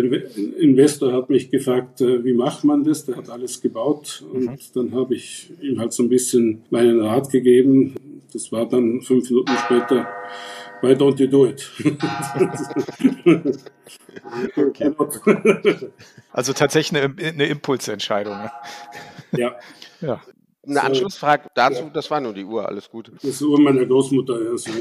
[0.58, 3.04] Investor hat mich gefragt, äh, wie macht man das?
[3.04, 4.58] Der hat alles gebaut und mhm.
[4.74, 7.94] dann habe ich ihm halt so ein bisschen meinen Rat gegeben.
[8.32, 10.06] Das war dann fünf Minuten später.
[10.82, 11.70] Why don't you do it?
[16.32, 18.36] also tatsächlich eine, eine Impulsentscheidung.
[18.36, 18.50] Ne?
[19.32, 19.56] Ja.
[20.00, 20.20] ja.
[20.66, 23.12] Eine Anschlussfrage dazu, das war nur die Uhr, alles gut.
[23.14, 24.34] Das ist die Uhr meiner Großmutter.
[24.34, 24.70] Also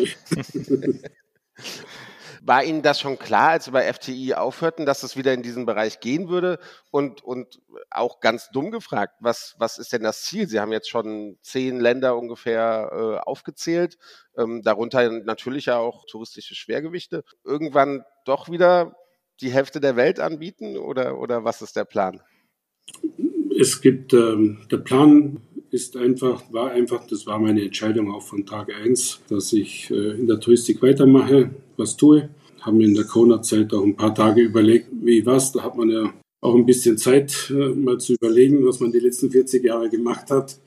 [2.45, 5.65] War Ihnen das schon klar, als Sie bei FTI aufhörten, dass es wieder in diesen
[5.65, 6.59] Bereich gehen würde?
[6.91, 10.49] Und, und auch ganz dumm gefragt, was, was ist denn das Ziel?
[10.49, 13.97] Sie haben jetzt schon zehn Länder ungefähr äh, aufgezählt,
[14.37, 17.23] ähm, darunter natürlich ja auch touristische Schwergewichte.
[17.45, 18.97] Irgendwann doch wieder
[19.39, 22.19] die Hälfte der Welt anbieten oder, oder was ist der Plan?
[23.57, 25.39] Es gibt, ähm, der Plan
[25.73, 30.11] ist einfach, war einfach, das war meine Entscheidung auch von Tag 1, dass ich äh,
[30.19, 32.29] in der Touristik weitermache, was tue.
[32.61, 35.51] Haben in der Corona-Zeit auch ein paar Tage überlegt, wie was.
[35.51, 38.99] Da hat man ja auch ein bisschen Zeit, äh, mal zu überlegen, was man die
[38.99, 40.59] letzten 40 Jahre gemacht hat.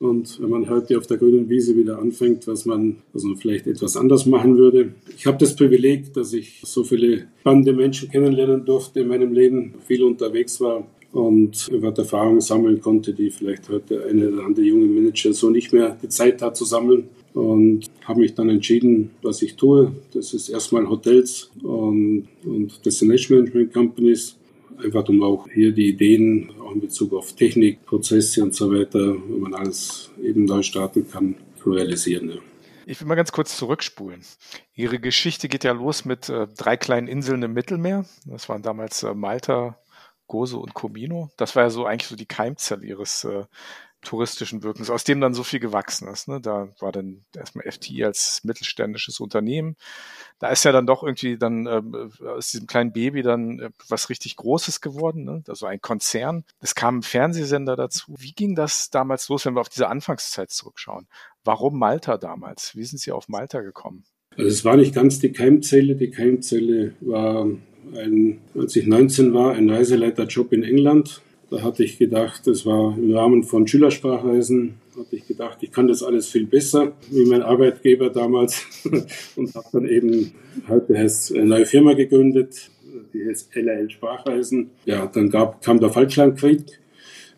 [0.00, 3.66] Und wenn man heute auf der grünen Wiese wieder anfängt, was man, was man vielleicht
[3.66, 4.94] etwas anders machen würde.
[5.16, 9.74] Ich habe das Privileg, dass ich so viele spannende Menschen kennenlernen durfte in meinem Leben,
[9.86, 14.86] viel unterwegs war und dort Erfahrungen sammeln konnte, die vielleicht heute eine oder andere junge
[14.86, 17.08] Manager so nicht mehr die Zeit hat zu sammeln.
[17.34, 19.92] Und habe mich dann entschieden, was ich tue.
[20.12, 24.36] Das ist erstmal Hotels und, und Destination Management Companies.
[24.76, 29.16] Einfach um auch hier die Ideen auch in Bezug auf Technik, Prozesse und so weiter,
[29.28, 32.30] wenn man alles eben neu starten kann, zu realisieren.
[32.30, 32.36] Ja.
[32.86, 34.20] Ich will mal ganz kurz zurückspulen.
[34.74, 38.04] Ihre Geschichte geht ja los mit äh, drei kleinen Inseln im Mittelmeer.
[38.26, 39.78] Das waren damals äh, Malta,
[40.26, 41.30] Gozo und Comino.
[41.36, 43.44] Das war ja so eigentlich so die Keimzelle ihres äh,
[44.04, 46.28] touristischen Wirkens, aus dem dann so viel gewachsen ist.
[46.28, 46.40] Ne?
[46.40, 49.76] Da war dann erstmal FTI als mittelständisches Unternehmen.
[50.38, 54.10] Da ist ja dann doch irgendwie dann äh, aus diesem kleinen Baby dann äh, was
[54.10, 55.42] richtig Großes geworden, ne?
[55.48, 56.44] also ein Konzern.
[56.60, 58.14] Es kamen Fernsehsender dazu.
[58.18, 61.08] Wie ging das damals los, wenn wir auf diese Anfangszeit zurückschauen?
[61.42, 62.76] Warum Malta damals?
[62.76, 64.04] Wie sind Sie auf Malta gekommen?
[64.36, 65.96] Also es war nicht ganz die Keimzelle.
[65.96, 67.46] Die Keimzelle war,
[67.96, 71.22] ein, als ich 19 war, ein Reiseleiterjob in England
[71.54, 75.86] da hatte ich gedacht, das war im Rahmen von Schülersprachreisen, hatte ich gedacht, ich kann
[75.86, 78.66] das alles viel besser wie mein Arbeitgeber damals
[79.36, 80.32] und habe dann eben,
[80.68, 82.70] heute heißt eine neue Firma gegründet,
[83.12, 84.70] die heißt LRL Sprachreisen.
[84.84, 86.64] Ja, dann gab, kam der Falklandkrieg.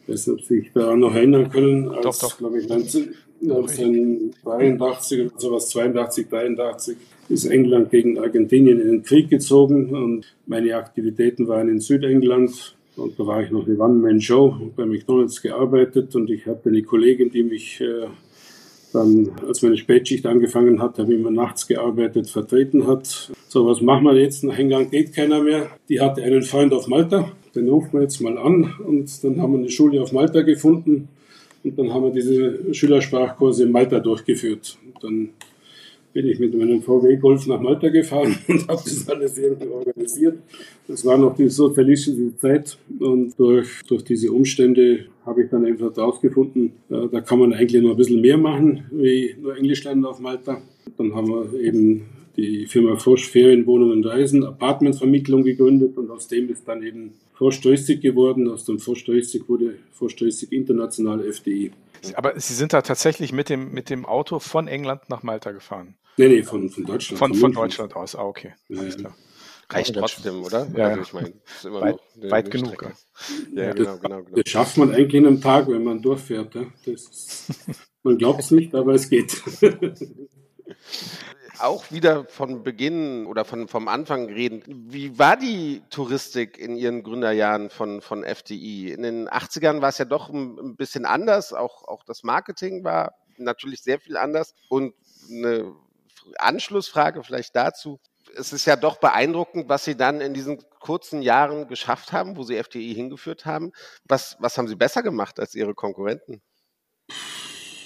[0.03, 5.21] Ich weiß nicht, ob Sie sich daran noch erinnern können, als, glaube ich, 19, 1983
[5.21, 6.97] oder sowas, 82, 83
[7.29, 13.19] ist England gegen Argentinien in den Krieg gezogen und meine Aktivitäten waren in Südengland, und
[13.19, 17.43] da war ich noch eine One-Man-Show bei McDonalds gearbeitet und ich hatte eine Kollegin, die
[17.43, 18.07] mich äh,
[18.93, 23.31] dann, als meine Spätschicht angefangen hat, habe ich immer nachts gearbeitet, vertreten hat.
[23.49, 24.45] So, was machen wir jetzt?
[24.45, 25.69] Nach England geht keiner mehr.
[25.89, 29.53] Die hatte einen Freund auf Malta, den rufen wir jetzt mal an und dann haben
[29.53, 31.09] wir eine Schule auf Malta gefunden
[31.65, 34.79] und dann haben wir diese Schülersprachkurse in Malta durchgeführt.
[34.87, 35.29] Und dann
[36.17, 40.39] bin ich mit meinem VW Golf nach Malta gefahren und habe das alles irgendwie organisiert.
[40.89, 45.95] Das war noch die sozialistische Zeit und durch, durch diese Umstände habe ich dann einfach
[45.95, 50.07] herausgefunden, äh, da kann man eigentlich noch ein bisschen mehr machen, wie nur Englisch lernen
[50.07, 50.63] auf Malta.
[50.97, 52.07] Dann haben wir eben
[52.39, 57.61] die Firma Frosch Ferienwohnungen und Reisen, Apartmentvermittlung gegründet und aus dem ist dann eben Frosch
[57.61, 58.49] Touristik geworden.
[58.49, 61.73] Aus dem Frosch Touristik wurde Frosch Touristik Internationale FDI.
[62.15, 65.95] Aber Sie sind da tatsächlich mit dem, mit dem Auto von England nach Malta gefahren?
[66.19, 67.19] Nee, nee, von, von Deutschland.
[67.19, 68.55] Von, von Deutschland aus, ah, okay.
[68.69, 69.15] Ja, Alles klar.
[69.69, 70.67] Reicht trotzdem, oder?
[70.77, 71.33] Ja, also ich meine,
[71.65, 71.99] weit,
[72.31, 72.83] weit genug.
[73.53, 74.37] Ja, ja genau, genau, genau.
[74.37, 76.55] Das schafft man eigentlich in einem Tag, wenn man durchfährt.
[76.55, 76.67] Ja?
[76.85, 77.49] Das,
[78.05, 79.43] man glaubt es nicht, aber es geht.
[81.59, 84.63] auch wieder von Beginn oder von, vom Anfang reden.
[84.67, 88.93] Wie war die Touristik in Ihren Gründerjahren von, von FDI?
[88.93, 91.53] In den 80ern war es ja doch ein, ein bisschen anders.
[91.53, 94.55] Auch, auch das Marketing war natürlich sehr viel anders.
[94.69, 94.95] Und
[95.29, 95.75] eine
[96.39, 97.99] Anschlussfrage vielleicht dazu.
[98.37, 102.43] Es ist ja doch beeindruckend, was Sie dann in diesen kurzen Jahren geschafft haben, wo
[102.43, 103.73] Sie FDI hingeführt haben.
[104.05, 106.43] Was, was haben Sie besser gemacht als Ihre Konkurrenten?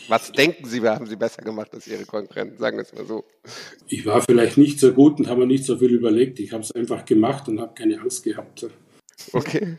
[0.09, 2.59] Was denken Sie, haben Sie besser gemacht als Ihre Konkurrenten?
[2.59, 3.25] Sagen wir es mal so.
[3.87, 6.41] Ich war vielleicht nicht so gut und habe mir nicht so viel überlegt.
[6.41, 8.67] Ich habe es einfach gemacht und habe keine Angst gehabt.
[9.33, 9.79] Okay.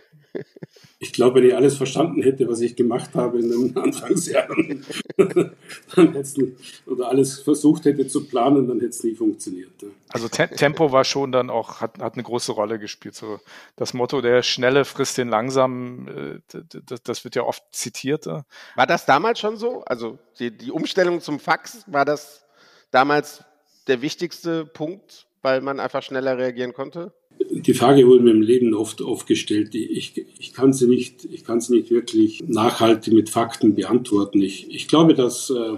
[1.00, 4.86] Ich glaube, wenn ich alles verstanden hätte, was ich gemacht habe in den Anfangsjahren,
[5.18, 9.72] dann hätte nicht, oder alles versucht hätte zu planen, dann hätte es nie funktioniert.
[10.10, 13.16] Also Te Tempo war schon dann auch, hat, hat eine große Rolle gespielt.
[13.16, 13.40] So
[13.76, 18.28] das Motto, der Schnelle frisst den Langsam, äh, das, das wird ja oft zitiert.
[18.28, 19.84] War das damals schon so?
[19.86, 22.46] Also die, die Umstellung zum Fax, war das
[22.92, 23.44] damals
[23.88, 27.12] der wichtigste Punkt, weil man einfach schneller reagieren konnte?
[27.54, 29.76] Die Frage wurde mir im Leben oft aufgestellt.
[29.76, 34.42] Ich, ich, kann sie nicht, ich kann sie nicht wirklich nachhaltig mit Fakten beantworten.
[34.42, 35.78] Ich, ich glaube, dass äh,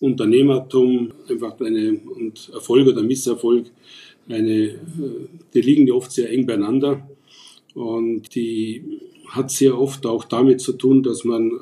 [0.00, 3.66] Unternehmertum einfach eine, und Erfolg oder Misserfolg,
[4.28, 4.78] eine, äh,
[5.54, 7.08] die liegen ja oft sehr eng beieinander.
[7.74, 8.82] Und die
[9.28, 11.52] hat sehr oft auch damit zu tun, dass man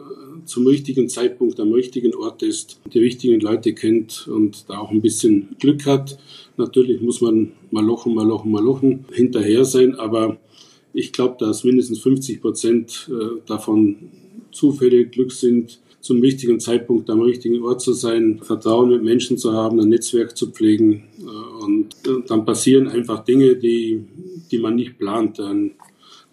[0.45, 5.03] zum richtigen Zeitpunkt am richtigen Ort ist, die richtigen Leute kennt und da auch ein
[5.03, 6.19] bisschen Glück hat.
[6.57, 10.39] Natürlich muss man mal lochen, mal lochen, mal lochen hinterher sein, aber
[10.93, 13.97] ich glaube, dass mindestens 50 Prozent äh, davon
[14.53, 19.53] Zufälle, Glück sind, zum richtigen Zeitpunkt am richtigen Ort zu sein, Vertrauen mit Menschen zu
[19.55, 21.05] haben, ein Netzwerk zu pflegen.
[21.19, 21.97] Äh, und
[22.29, 24.05] dann passieren einfach Dinge, die,
[24.51, 25.39] die man nicht plant.
[25.39, 25.73] Dann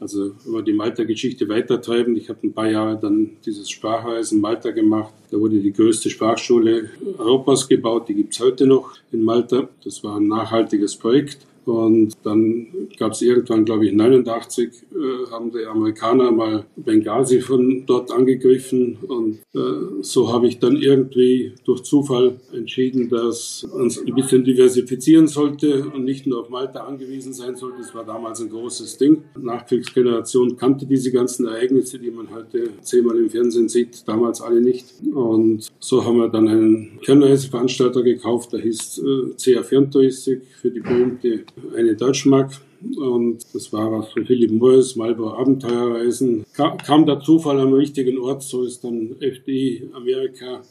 [0.02, 5.14] also wir die Malta-Geschichte weitertreiben, ich habe ein paar Jahre dann dieses Sprachreisen Malta gemacht.
[5.30, 9.70] Da wurde die größte Sprachschule Europas gebaut, die gibt es heute noch in Malta.
[9.84, 11.46] Das war ein nachhaltiges Projekt.
[11.65, 17.84] Und dann gab es irgendwann, glaube ich, 89, äh, haben die Amerikaner mal Benghazi von
[17.86, 18.97] dort angegriffen.
[19.08, 25.28] Und äh, so habe ich dann irgendwie durch Zufall entschieden, dass uns ein bisschen diversifizieren
[25.28, 27.78] sollte und nicht nur auf Malta angewiesen sein sollte.
[27.80, 29.24] Das war damals ein großes Ding.
[29.39, 34.86] Nachkriegsgeneration kannte diese ganzen Ereignisse, die man heute zehnmal im Fernsehen sieht, damals alle nicht.
[35.13, 40.80] Und so haben wir dann einen Kernreiseveranstalter gekauft, der hieß äh, CA Ferntouristik für die
[40.80, 41.43] berühmte
[41.76, 42.52] eine Deutschmark
[42.98, 46.46] und das war was für Philipp Morris, Marlboro Abenteuerreisen.
[46.54, 50.62] Kam, kam der Zufall am richtigen Ort, so ist dann FDI Amerika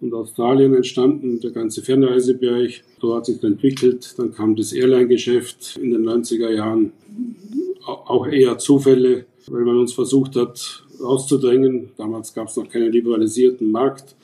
[0.00, 2.84] und Australien entstanden, der ganze Fernreisebereich.
[3.00, 4.14] So hat sich entwickelt.
[4.16, 6.92] Dann kam das Airline-Geschäft in den 90er Jahren.
[7.84, 11.90] Auch eher Zufälle, weil man uns versucht hat, auszudrängen.
[11.96, 14.14] Damals gab es noch keinen liberalisierten Markt.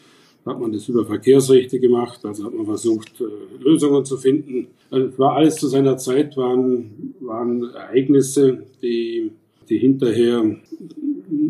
[0.44, 4.66] Da hat man das über Verkehrsrechte gemacht, also hat man versucht, äh, Lösungen zu finden.
[4.94, 9.32] Also es war alles zu seiner Zeit, waren, waren Ereignisse, die,
[9.68, 10.56] die hinterher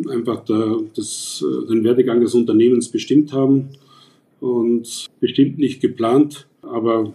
[0.09, 3.69] einfach der, das, äh, den Werdegang des Unternehmens bestimmt haben
[4.41, 6.47] und bestimmt nicht geplant.
[6.63, 7.13] Aber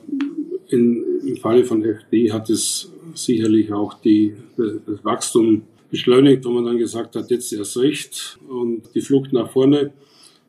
[0.67, 6.65] in, im Falle von FD hat es sicherlich auch die, das Wachstum beschleunigt, wo man
[6.65, 9.93] dann gesagt hat, jetzt erst recht und die Flucht nach vorne.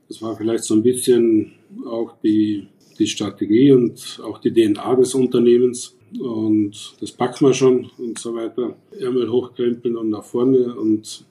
[0.09, 1.53] Das war vielleicht so ein bisschen
[1.87, 2.67] auch die,
[3.01, 5.97] die Strategie und auch die DNA des Unternehmens.
[6.19, 8.77] Und das packen wir schon und so weiter.
[8.99, 10.75] Ärmel hochkrempeln und nach vorne.
[10.75, 11.25] Und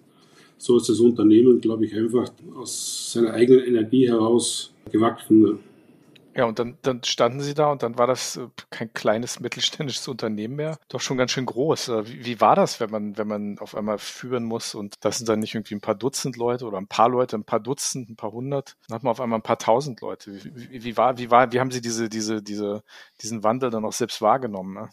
[0.57, 5.59] so ist das Unternehmen, glaube ich, einfach aus seiner eigenen Energie heraus gewachsen.
[6.39, 10.07] Ja, und dann, dann standen sie da und dann war das äh, kein kleines mittelständisches
[10.07, 11.89] Unternehmen mehr, doch schon ganz schön groß.
[11.89, 15.17] Äh, wie, wie war das, wenn man, wenn man auf einmal führen muss und das
[15.17, 18.09] sind dann nicht irgendwie ein paar Dutzend Leute oder ein paar Leute, ein paar Dutzend,
[18.09, 20.33] ein paar hundert, dann hat man auf einmal ein paar tausend Leute.
[20.33, 22.83] Wie, wie, wie war, wie war, wie haben Sie diese, diese, diese,
[23.21, 24.75] diesen Wandel dann auch selbst wahrgenommen?
[24.75, 24.89] Ne?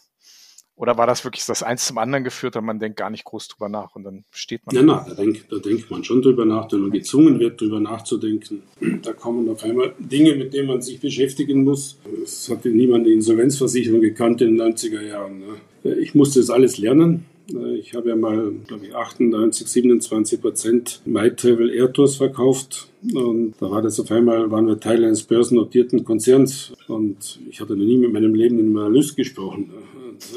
[0.77, 3.47] Oder war das wirklich das eins zum anderen geführt und man denkt gar nicht groß
[3.47, 4.75] drüber nach und dann steht man?
[4.75, 7.79] Ja, na, da, denkt, da denkt man schon drüber nach, wenn man gezwungen wird, drüber
[7.79, 8.61] nachzudenken.
[9.01, 11.97] Da kommen auf einmal Dinge, mit denen man sich beschäftigen muss.
[12.23, 15.39] Es hatte niemand die Insolvenzversicherung gekannt in den 90er Jahren.
[15.39, 15.93] Ne?
[15.95, 17.25] Ich musste das alles lernen.
[17.49, 22.89] Ich habe ja mal, glaube ich, 98, 27 Prozent My Travel Air Tours verkauft.
[23.13, 26.73] Und da war das auf einmal, waren wir Teil eines börsennotierten Konzerns.
[26.87, 29.71] Und ich hatte noch nie mit meinem Leben in Analyst gesprochen.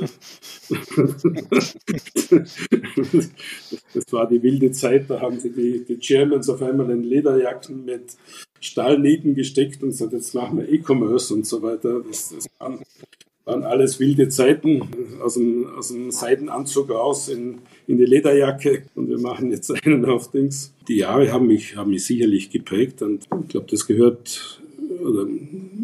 [3.95, 7.85] das war die wilde Zeit, da haben sie die, die Germans auf einmal in Lederjacken
[7.85, 8.17] mit
[8.61, 12.03] Stahlnieten gesteckt und gesagt, jetzt machen wir E-Commerce und so weiter.
[12.07, 12.81] Das, das waren,
[13.45, 14.83] waren, alles wilde Zeiten,
[15.23, 20.05] aus dem, aus dem Seidenanzug raus in, in die Lederjacke und wir machen jetzt einen
[20.05, 20.73] auf Dings.
[20.89, 24.60] Die Jahre haben mich, haben mich sicherlich geprägt und ich glaube, das gehört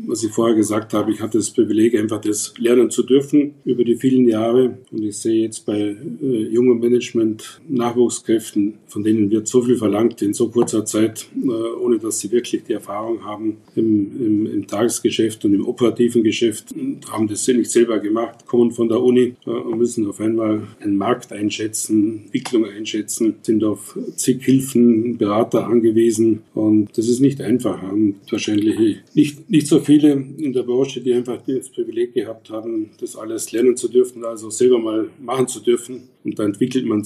[0.07, 3.85] was ich vorher gesagt habe, ich hatte das Privileg, einfach das lernen zu dürfen über
[3.85, 4.79] die vielen Jahre.
[4.91, 10.23] Und ich sehe jetzt bei äh, jungen Management, Nachwuchskräften, von denen wird so viel verlangt
[10.23, 14.67] in so kurzer Zeit, äh, ohne dass sie wirklich die Erfahrung haben im, im, im,
[14.67, 16.75] Tagesgeschäft und im operativen Geschäft,
[17.11, 20.97] haben das nicht selber gemacht, kommen von der Uni äh, und müssen auf einmal einen
[20.97, 26.43] Markt einschätzen, Entwicklung einschätzen, sind auf zig Hilfen, Berater angewiesen.
[26.55, 27.83] Und das ist nicht einfach.
[27.91, 32.91] Und wahrscheinlich nicht, nicht so viele in der Branche, die einfach das Privileg gehabt haben,
[33.01, 36.09] das alles lernen zu dürfen, also selber mal machen zu dürfen.
[36.23, 37.03] Und da entwickelt man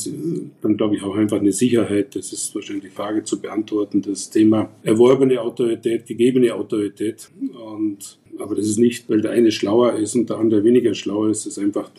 [0.60, 2.16] dann, glaube ich, auch einfach eine Sicherheit.
[2.16, 4.02] Das ist wahrscheinlich die Frage zu beantworten.
[4.02, 7.30] Das Thema erworbene Autorität, gegebene Autorität.
[7.64, 11.26] Und, aber das ist nicht, weil der eine schlauer ist und der andere weniger schlau
[11.26, 11.46] ist.
[11.46, 11.92] Das ist einfach,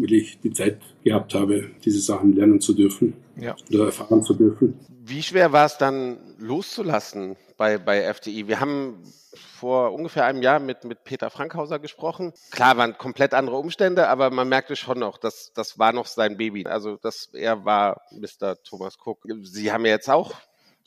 [0.00, 3.56] weil ich die Zeit gehabt habe, diese Sachen lernen zu dürfen ja.
[3.72, 4.78] oder erfahren zu dürfen.
[5.04, 8.48] Wie schwer war es dann loszulassen bei, bei FDI?
[8.48, 8.96] Wir haben
[9.36, 12.32] vor ungefähr einem Jahr mit, mit Peter Frankhauser gesprochen.
[12.50, 16.36] Klar, waren komplett andere Umstände, aber man merkte schon noch, dass das war noch sein
[16.36, 16.66] Baby.
[16.66, 18.62] Also das, er war Mr.
[18.62, 19.24] Thomas Cook.
[19.42, 20.34] Sie haben ja jetzt auch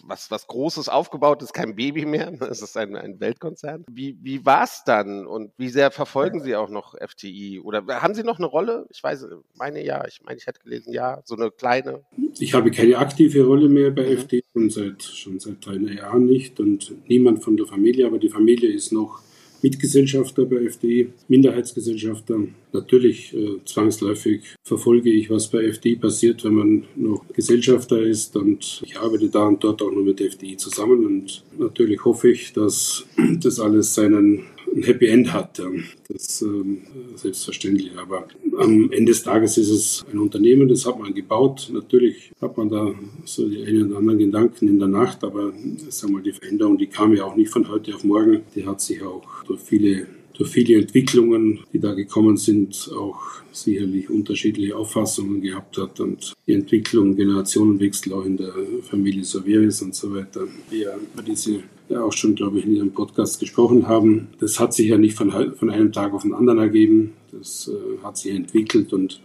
[0.04, 3.86] was, was Großes aufgebaut, ist kein Baby mehr, es ist ein, ein Weltkonzern.
[3.92, 7.60] Wie, wie war es dann und wie sehr verfolgen Sie auch noch FTI?
[7.60, 8.88] Oder haben Sie noch eine Rolle?
[8.90, 12.04] Ich weiß, meine ja, ich meine, ich hätte gelesen, ja, so eine kleine.
[12.40, 14.18] Ich habe keine aktive Rolle mehr bei mhm.
[14.18, 18.30] FTI und seit, schon seit drei Jahren nicht und niemand von der Familie, aber die
[18.30, 19.22] Familie ist noch
[19.62, 22.40] Mitgesellschafter bei FDI, Minderheitsgesellschafter.
[22.74, 28.82] Natürlich äh, zwangsläufig verfolge ich, was bei FDI passiert, wenn man noch Gesellschafter ist und
[28.86, 33.06] ich arbeite da und dort auch noch mit FDI zusammen und natürlich hoffe ich, dass
[33.40, 34.46] das alles seinen
[34.78, 35.60] ein Happy End hat.
[36.08, 36.84] Das ist ähm,
[37.16, 37.92] selbstverständlich.
[37.98, 41.70] Aber am Ende des Tages ist es ein Unternehmen, das hat man gebaut.
[41.74, 42.94] Natürlich hat man da
[43.26, 45.52] so die einen oder anderen Gedanken in der Nacht, aber
[45.90, 48.42] sagen wir, die Veränderung, die kam ja auch nicht von heute auf morgen.
[48.56, 53.20] Die hat sich auch durch viele durch viele Entwicklungen, die da gekommen sind, auch
[53.52, 59.96] sicherlich unterschiedliche Auffassungen gehabt hat und die Entwicklung, Generationenwechsel auch in der Familie Saveris und
[59.96, 63.88] so weiter, wie ja über diese ja auch schon, glaube ich, in Ihrem Podcast gesprochen
[63.88, 64.28] haben.
[64.40, 67.14] Das hat sich ja nicht von, von einem Tag auf den anderen ergeben.
[67.32, 69.22] Das äh, hat sich entwickelt und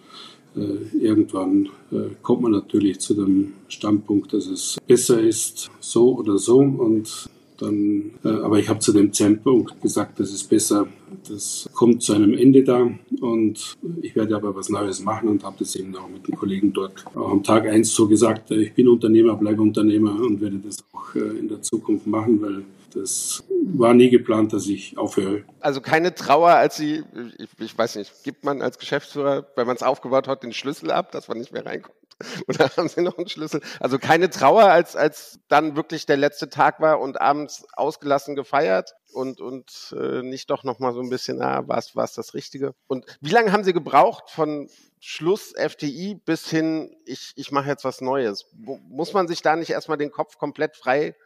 [0.56, 6.38] äh, irgendwann äh, kommt man natürlich zu dem Standpunkt, dass es besser ist, so oder
[6.38, 6.58] so.
[6.58, 7.28] Und
[7.62, 10.86] dann, äh, aber ich habe zu dem Zeitpunkt gesagt, das ist besser,
[11.28, 12.90] das kommt zu einem Ende da
[13.20, 16.72] und ich werde aber was Neues machen und habe das eben auch mit den Kollegen
[16.72, 20.58] dort auch am Tag eins so gesagt, äh, ich bin Unternehmer, bleibe Unternehmer und werde
[20.58, 23.42] das auch äh, in der Zukunft machen, weil das
[23.74, 25.44] war nie geplant, dass ich aufhöre.
[25.60, 27.02] Also keine Trauer, als Sie,
[27.38, 30.90] ich, ich weiß nicht, gibt man als Geschäftsführer, wenn man es aufgebaut hat, den Schlüssel
[30.90, 31.96] ab, dass man nicht mehr reinkommt?
[32.48, 33.60] Oder haben Sie noch einen Schlüssel?
[33.80, 38.94] Also keine Trauer, als, als dann wirklich der letzte Tag war und abends ausgelassen gefeiert
[39.12, 42.74] und, und äh, nicht doch nochmal so ein bisschen, ah, war es das Richtige?
[42.86, 44.68] Und wie lange haben Sie gebraucht von
[45.00, 48.46] Schluss FTI bis hin, ich, ich mache jetzt was Neues?
[48.54, 51.16] Muss man sich da nicht erstmal den Kopf komplett frei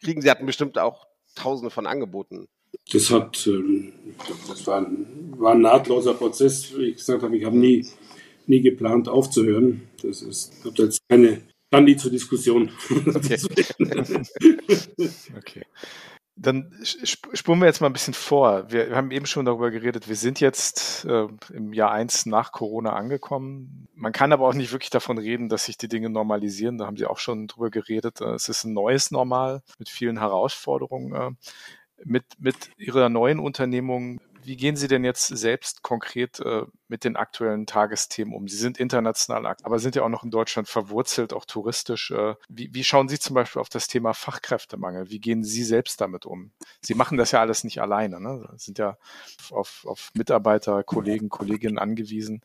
[0.00, 0.22] kriegen?
[0.22, 2.48] Sie hatten bestimmt auch tausende von Angeboten.
[2.92, 3.92] Das hat, ähm,
[4.48, 6.76] das war ein, war ein nahtloser Prozess.
[6.76, 7.86] Wie ich gesagt habe, ich habe nie,
[8.48, 9.82] nie geplant aufzuhören.
[10.02, 12.70] Das ist, ich habe jetzt keine, dann nie zur Diskussion.
[13.14, 13.38] Okay.
[15.36, 15.62] okay.
[16.38, 18.70] Dann spuren wir jetzt mal ein bisschen vor.
[18.70, 22.92] Wir haben eben schon darüber geredet, wir sind jetzt äh, im Jahr eins nach Corona
[22.92, 23.88] angekommen.
[23.94, 26.76] Man kann aber auch nicht wirklich davon reden, dass sich die Dinge normalisieren.
[26.76, 28.20] Da haben Sie auch schon drüber geredet.
[28.20, 31.14] Äh, es ist ein neues Normal mit vielen Herausforderungen.
[31.14, 31.30] Äh,
[32.04, 37.16] mit, mit Ihrer neuen Unternehmung wie gehen Sie denn jetzt selbst konkret äh, mit den
[37.16, 38.46] aktuellen Tagesthemen um?
[38.46, 42.12] Sie sind international, aber sind ja auch noch in Deutschland verwurzelt, auch touristisch.
[42.12, 45.10] Äh, wie, wie schauen Sie zum Beispiel auf das Thema Fachkräftemangel?
[45.10, 46.52] Wie gehen Sie selbst damit um?
[46.80, 48.48] Sie machen das ja alles nicht alleine, ne?
[48.56, 48.98] Sind ja
[49.50, 52.42] auf, auf Mitarbeiter, Kollegen, Kolleginnen angewiesen.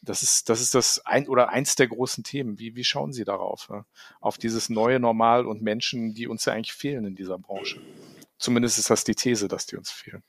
[0.00, 2.58] Das ist, das ist das ein oder eins der großen Themen.
[2.58, 3.68] Wie, wie schauen Sie darauf?
[3.70, 3.82] Äh,
[4.22, 7.78] auf dieses neue Normal und Menschen, die uns ja eigentlich fehlen in dieser Branche.
[8.38, 10.22] Zumindest ist das die These, dass die uns fehlen.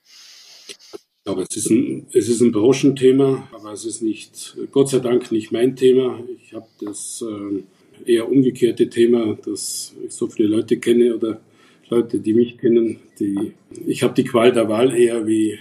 [1.25, 5.31] Glaube, es ist, ein, es ist ein Branchenthema, aber es ist nicht, Gott sei Dank
[5.31, 6.21] nicht mein Thema.
[6.43, 11.39] Ich habe das äh, eher umgekehrte Thema, dass ich so viele Leute kenne oder
[11.87, 12.97] Leute, die mich kennen.
[13.19, 13.53] Die,
[13.87, 15.57] ich habe die Qual der Wahl eher wie äh,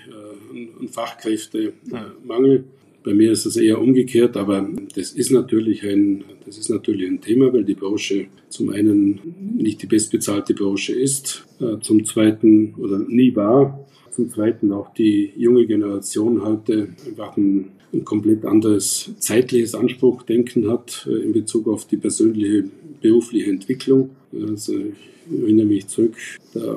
[0.81, 2.65] ein Fachkräftemangel.
[3.05, 7.21] Bei mir ist es eher umgekehrt, aber das ist natürlich ein, das ist natürlich ein
[7.21, 9.21] Thema, weil die Branche zum einen
[9.59, 15.33] nicht die bestbezahlte Branche ist, äh, zum zweiten oder nie war zum Zweiten auch die
[15.37, 21.87] junge Generation heute einfach ein, ein komplett anderes zeitliches Anspruchdenken hat äh, in Bezug auf
[21.87, 22.65] die persönliche
[23.01, 24.11] berufliche Entwicklung.
[24.33, 26.17] Also ich erinnere mich zurück,
[26.55, 26.77] da,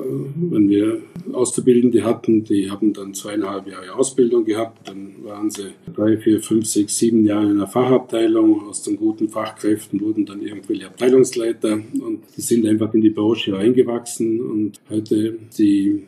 [0.50, 1.00] wenn wir
[1.32, 6.66] Auszubildende hatten, die haben dann zweieinhalb Jahre Ausbildung gehabt, dann waren sie drei, vier, fünf,
[6.66, 8.68] sechs, sieben Jahre in einer Fachabteilung.
[8.68, 13.52] Aus den guten Fachkräften wurden dann irgendwelche Abteilungsleiter und die sind einfach in die Branche
[13.52, 16.04] reingewachsen und heute die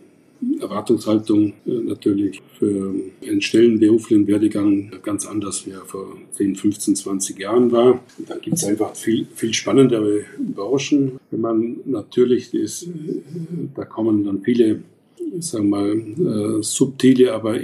[0.60, 2.94] Erwartungshaltung äh, natürlich für
[3.26, 8.00] einen schnellen beruflichen Werdegang ganz anders, wie er vor 10, 15, 20 Jahren war.
[8.26, 11.18] Da gibt es einfach viel, viel spannendere Branchen.
[11.30, 12.88] Wenn man natürlich ist, äh,
[13.74, 14.82] da kommen dann viele
[15.40, 17.56] sagen wir mal, äh, subtile, aber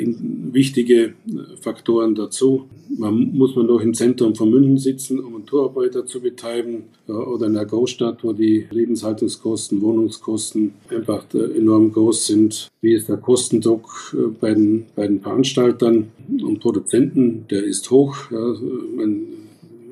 [0.52, 1.12] wichtige äh,
[1.60, 2.64] Faktoren dazu.
[2.96, 7.46] Man, muss man doch im Zentrum von München sitzen, um einen Tourarbeiter zu betreiben oder
[7.46, 12.68] in einer Großstadt, wo die Lebenshaltungskosten, Wohnungskosten einfach äh, enorm groß sind.
[12.80, 16.10] Wie ist der Kostendruck bei, den, bei den Veranstaltern
[16.42, 17.46] und Produzenten?
[17.50, 18.16] Der ist hoch.
[18.30, 18.54] Ja,
[18.96, 19.26] man,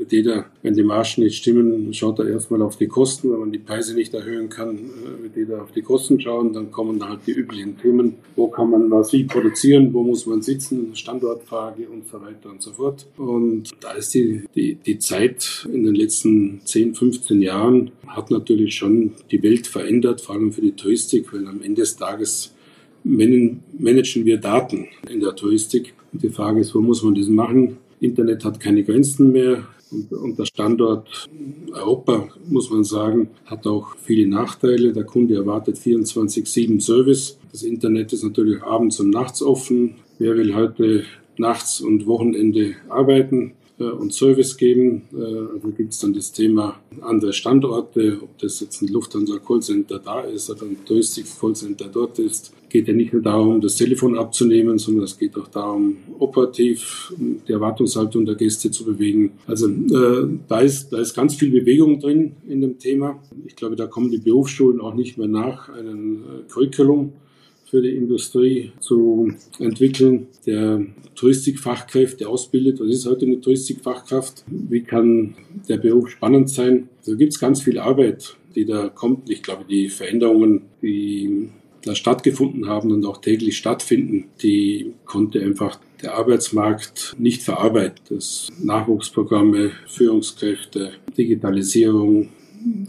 [0.03, 3.31] mit jeder, wenn die Margen nicht stimmen, schaut er erstmal auf die Kosten.
[3.31, 6.53] Wenn man die Preise nicht erhöhen kann, äh, wird jeder auf die Kosten schauen.
[6.53, 8.15] Dann kommen halt die üblichen Themen.
[8.35, 9.95] Wo kann man was wie produzieren?
[9.95, 10.97] Wo muss man sitzen?
[10.97, 13.07] Standortfrage und so weiter und so fort.
[13.17, 18.75] Und da ist die, die, die Zeit in den letzten 10, 15 Jahren hat natürlich
[18.75, 22.53] schon die Welt verändert, vor allem für die Touristik, weil am Ende des Tages
[23.05, 25.95] managen wir Daten in der Touristik.
[26.13, 27.79] Und die Frage ist, wo muss man das machen?
[28.01, 29.65] Internet hat keine Grenzen mehr.
[29.93, 31.29] Und, und der Standort
[31.73, 34.93] Europa, muss man sagen, hat auch viele Nachteile.
[34.93, 37.39] Der Kunde erwartet 24-7 Service.
[37.51, 39.97] Das Internet ist natürlich abends und nachts offen.
[40.19, 41.05] Wer will heute
[41.37, 43.53] nachts und Wochenende arbeiten?
[43.79, 45.03] Äh, und Service geben.
[45.13, 49.99] Äh, also gibt es dann das Thema andere Standorte, ob das jetzt ein Lufthansa Callcenter
[49.99, 52.53] da ist oder ein Touristik Callcenter dort ist.
[52.73, 57.13] Geht ja nicht nur darum, das Telefon abzunehmen, sondern es geht auch darum, operativ
[57.47, 59.33] die Erwartungshaltung der Gäste zu bewegen.
[59.47, 63.23] Also äh, da, ist, da ist ganz viel Bewegung drin in dem Thema.
[63.45, 67.13] Ich glaube, da kommen die Berufsschulen auch nicht mehr nach, einen äh, Curriculum
[67.67, 72.81] für die Industrie zu entwickeln, der Touristikfachkräfte ausbildet.
[72.81, 74.45] Was ist heute eine Touristikfachkraft?
[74.47, 75.35] Wie kann
[75.69, 76.89] der Beruf spannend sein?
[77.05, 79.29] Da gibt es ganz viel Arbeit, die da kommt.
[79.29, 81.51] Ich glaube, die Veränderungen, die
[81.85, 88.01] da stattgefunden haben und auch täglich stattfinden, die konnte einfach der Arbeitsmarkt nicht verarbeiten.
[88.09, 92.29] Das Nachwuchsprogramme, Führungskräfte, Digitalisierung,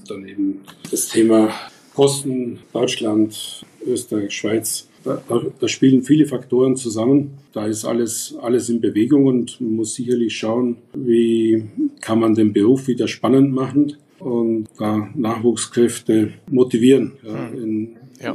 [0.08, 1.50] dann eben das Thema
[1.94, 4.88] Kosten, Deutschland, Österreich, Schweiz.
[5.04, 5.22] Da,
[5.60, 7.32] da, spielen viele Faktoren zusammen.
[7.52, 11.66] Da ist alles, alles in Bewegung und man muss sicherlich schauen, wie
[12.00, 17.14] kann man den Beruf wieder spannend machen und da Nachwuchskräfte motivieren.
[17.22, 17.64] Ja, hm.
[17.64, 18.34] in, ja.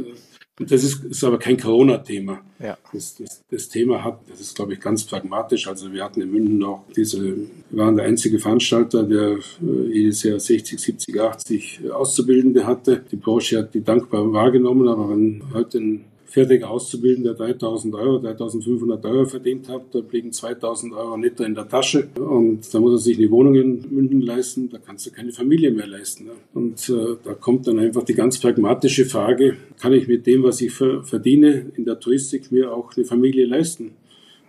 [0.60, 2.40] Das ist, ist aber kein Corona-Thema.
[2.58, 2.76] Ja.
[2.92, 5.68] Das, das, das, Thema hat, das ist, glaube ich, ganz pragmatisch.
[5.68, 7.36] Also wir hatten in München auch diese,
[7.70, 13.04] wir waren der einzige Veranstalter, der äh, jedes Jahr 60, 70, 80 Auszubildende hatte.
[13.10, 19.04] Die Branche hat die dankbar wahrgenommen, aber wenn heute ein fertig Auszubildender 3000 Euro, 3500
[19.06, 22.98] Euro verdient hat, da blieben 2000 Euro netto in der Tasche und da muss er
[22.98, 26.26] sich eine Wohnung in München leisten, da kannst du keine Familie mehr leisten.
[26.26, 26.32] Ne?
[26.52, 30.60] Und äh, da kommt dann einfach die ganz pragmatische Frage, kann ich mit dem, was
[30.60, 33.92] ich verdiene in der Touristik, mir auch eine Familie leisten?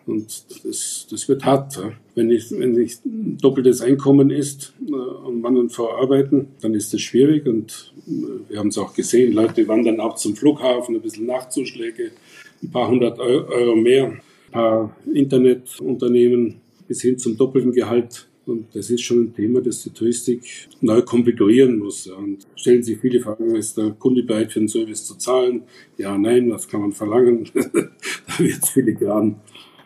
[0.10, 1.80] Und das, das wird hart.
[2.16, 6.94] Wenn ich, wenn ich doppeltes Einkommen ist äh, und Mann und Frau arbeiten, dann ist
[6.94, 7.46] das schwierig.
[7.46, 12.12] Und wir haben es auch gesehen, Leute wandern auch zum Flughafen, ein bisschen Nachtzuschläge,
[12.64, 18.28] ein paar hundert Euro mehr, ein paar Internetunternehmen bis hin zum doppelten Gehalt.
[18.45, 20.41] Und das ist schon ein Thema, das die Touristik
[20.82, 22.07] neu konfigurieren muss.
[22.07, 25.64] Und stellen sich viele Fragen, ist der Kunde bereit für den Service zu zahlen?
[25.97, 27.47] Ja, nein, das kann man verlangen.
[27.53, 29.39] da wird es filigran.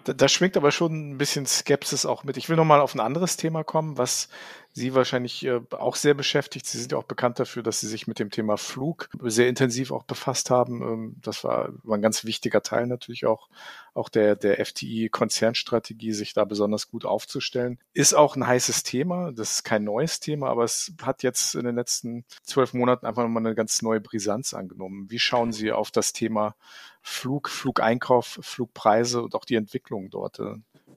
[0.05, 2.37] Da, da schwingt aber schon ein bisschen Skepsis auch mit.
[2.37, 4.29] Ich will nochmal auf ein anderes Thema kommen, was
[4.75, 6.65] Sie wahrscheinlich äh, auch sehr beschäftigt.
[6.65, 9.91] Sie sind ja auch bekannt dafür, dass Sie sich mit dem Thema Flug sehr intensiv
[9.91, 10.81] auch befasst haben.
[10.81, 13.49] Ähm, das war, war ein ganz wichtiger Teil natürlich auch,
[13.93, 17.77] auch der, der FTI-Konzernstrategie, sich da besonders gut aufzustellen.
[17.93, 19.31] Ist auch ein heißes Thema.
[19.31, 23.21] Das ist kein neues Thema, aber es hat jetzt in den letzten zwölf Monaten einfach
[23.21, 25.05] nochmal eine ganz neue Brisanz angenommen.
[25.11, 26.55] Wie schauen Sie auf das Thema
[27.03, 30.39] Flug, Flugeinkauf, Flugpreise und auch die Entwicklung dort?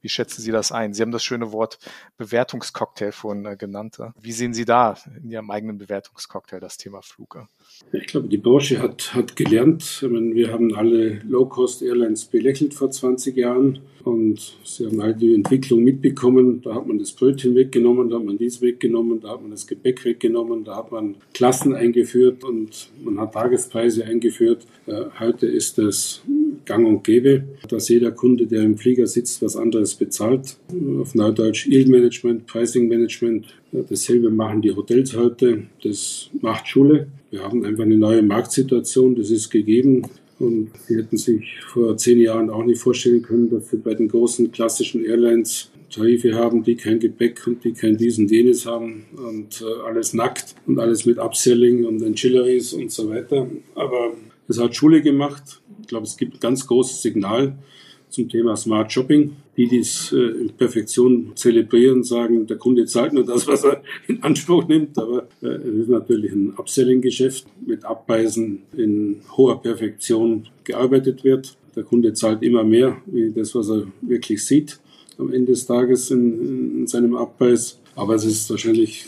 [0.06, 0.94] Wie schätzen Sie das ein?
[0.94, 1.80] Sie haben das schöne Wort
[2.16, 3.98] Bewertungscocktail vorhin äh, genannt.
[4.20, 7.44] Wie sehen Sie da in Ihrem eigenen Bewertungscocktail das Thema Flug?
[7.90, 10.06] Ich glaube, die Branche hat, hat gelernt.
[10.08, 15.82] Meine, wir haben alle Low-Cost-Airlines belächelt vor 20 Jahren und sie haben all die Entwicklung
[15.82, 16.62] mitbekommen.
[16.62, 19.66] Da hat man das Brötchen weggenommen, da hat man dies weggenommen, da hat man das
[19.66, 24.68] Gepäck weggenommen, da hat man Klassen eingeführt und man hat Tagespreise eingeführt.
[24.86, 26.22] Äh, heute ist es
[26.64, 30.56] gang und gäbe, dass jeder Kunde, der im Flieger sitzt, was anderes bezahlt.
[31.00, 33.46] Auf Neudeutsch Yield Management, Pricing Management.
[33.72, 35.64] Dasselbe machen die Hotels heute.
[35.82, 37.08] Das macht Schule.
[37.30, 39.16] Wir haben einfach eine neue Marktsituation.
[39.16, 40.02] Das ist gegeben.
[40.38, 44.08] Und sie hätten sich vor zehn Jahren auch nicht vorstellen können, dass wir bei den
[44.08, 49.06] großen klassischen Airlines Tarife haben, die kein Gepäck und die kein dies und jenes haben
[49.16, 53.48] und äh, alles nackt und alles mit Upselling und Ancillaries und so weiter.
[53.74, 54.12] Aber
[54.48, 55.60] es hat Schule gemacht.
[55.82, 57.56] Ich glaube, es gibt ein ganz großes Signal
[58.08, 59.36] zum Thema Smart Shopping.
[59.56, 63.82] Die, die es äh, in Perfektion zelebrieren, sagen, der Kunde zahlt nur das, was er
[64.06, 64.98] in Anspruch nimmt.
[64.98, 71.56] Aber äh, es ist natürlich ein Upselling-Geschäft mit Abweisen in hoher Perfektion gearbeitet wird.
[71.74, 74.78] Der Kunde zahlt immer mehr, wie das, was er wirklich sieht
[75.18, 77.78] am Ende des Tages in, in seinem Abweis.
[77.94, 79.06] Aber es ist wahrscheinlich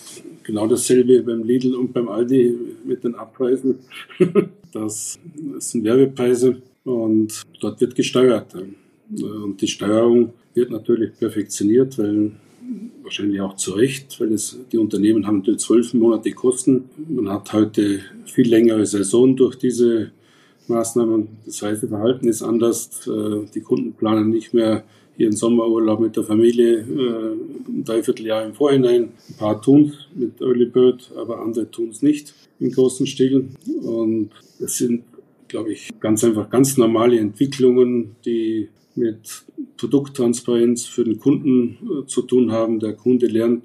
[0.48, 3.78] genau dasselbe beim Lidl und beim Aldi mit den Abpreisen.
[4.70, 5.18] Das,
[5.60, 8.54] sind Werbepreise und dort wird gesteuert.
[8.54, 12.32] Und die Steuerung wird natürlich perfektioniert, weil
[13.02, 16.84] wahrscheinlich auch zu Recht, weil es, die Unternehmen haben natürlich zwölf Monate Kosten.
[17.08, 20.10] Man hat heute viel längere Saison durch diese
[20.66, 21.28] Maßnahmen.
[21.46, 23.08] Das Reiseverhalten ist anders.
[23.08, 24.84] Äh, die Kunden planen nicht mehr
[25.18, 27.32] ihren Sommerurlaub mit der Familie äh,
[27.68, 29.10] ein Dreivierteljahr im Vorhinein.
[29.28, 33.48] Ein paar tun es mit Early Bird, aber andere tun es nicht im großen Stil.
[33.82, 35.02] Und das sind,
[35.48, 39.44] glaube ich, ganz einfach ganz normale Entwicklungen, die mit
[39.76, 42.78] Produkttransparenz für den Kunden äh, zu tun haben.
[42.78, 43.64] Der Kunde lernt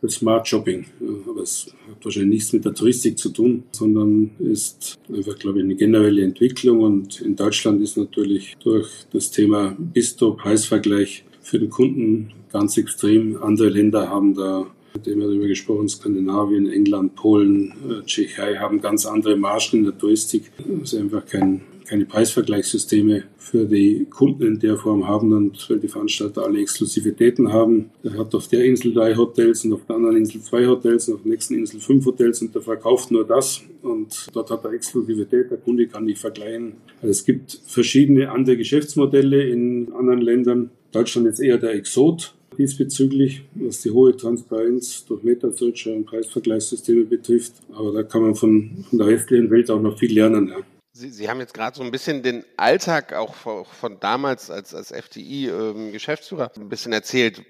[0.00, 0.86] das Smart Shopping.
[1.28, 5.64] Aber es hat wahrscheinlich nichts mit der Touristik zu tun, sondern ist einfach, glaube ich,
[5.64, 6.80] eine generelle Entwicklung.
[6.80, 13.42] Und in Deutschland ist natürlich durch das Thema Bisto, Preisvergleich für den Kunden ganz extrem.
[13.42, 18.80] Andere Länder haben da mit dem wir darüber gesprochen, Skandinavien, England, Polen, äh, Tschechei haben
[18.80, 20.50] ganz andere Margen in der Touristik.
[20.82, 25.78] Es ist einfach kein keine Preisvergleichssysteme für die Kunden in der Form haben und weil
[25.78, 27.90] die Veranstalter alle Exklusivitäten haben.
[28.02, 31.14] Er hat auf der Insel drei Hotels und auf der anderen Insel zwei Hotels und
[31.14, 34.72] auf der nächsten Insel fünf Hotels und der verkauft nur das und dort hat er
[34.72, 36.74] Exklusivität, der Kunde kann nicht vergleichen.
[37.00, 40.70] Also es gibt verschiedene andere Geschäftsmodelle in anderen Ländern.
[40.92, 47.52] Deutschland ist eher der Exot diesbezüglich, was die hohe Transparenz durch Meta-Searcher und Preisvergleichssysteme betrifft.
[47.72, 50.48] Aber da kann man von, von der restlichen Welt auch noch viel lernen.
[50.48, 50.77] Ja.
[50.98, 54.90] Sie, Sie haben jetzt gerade so ein bisschen den Alltag auch von, damals als, als
[54.90, 57.44] FDI-Geschäftsführer ähm, ein bisschen erzählt,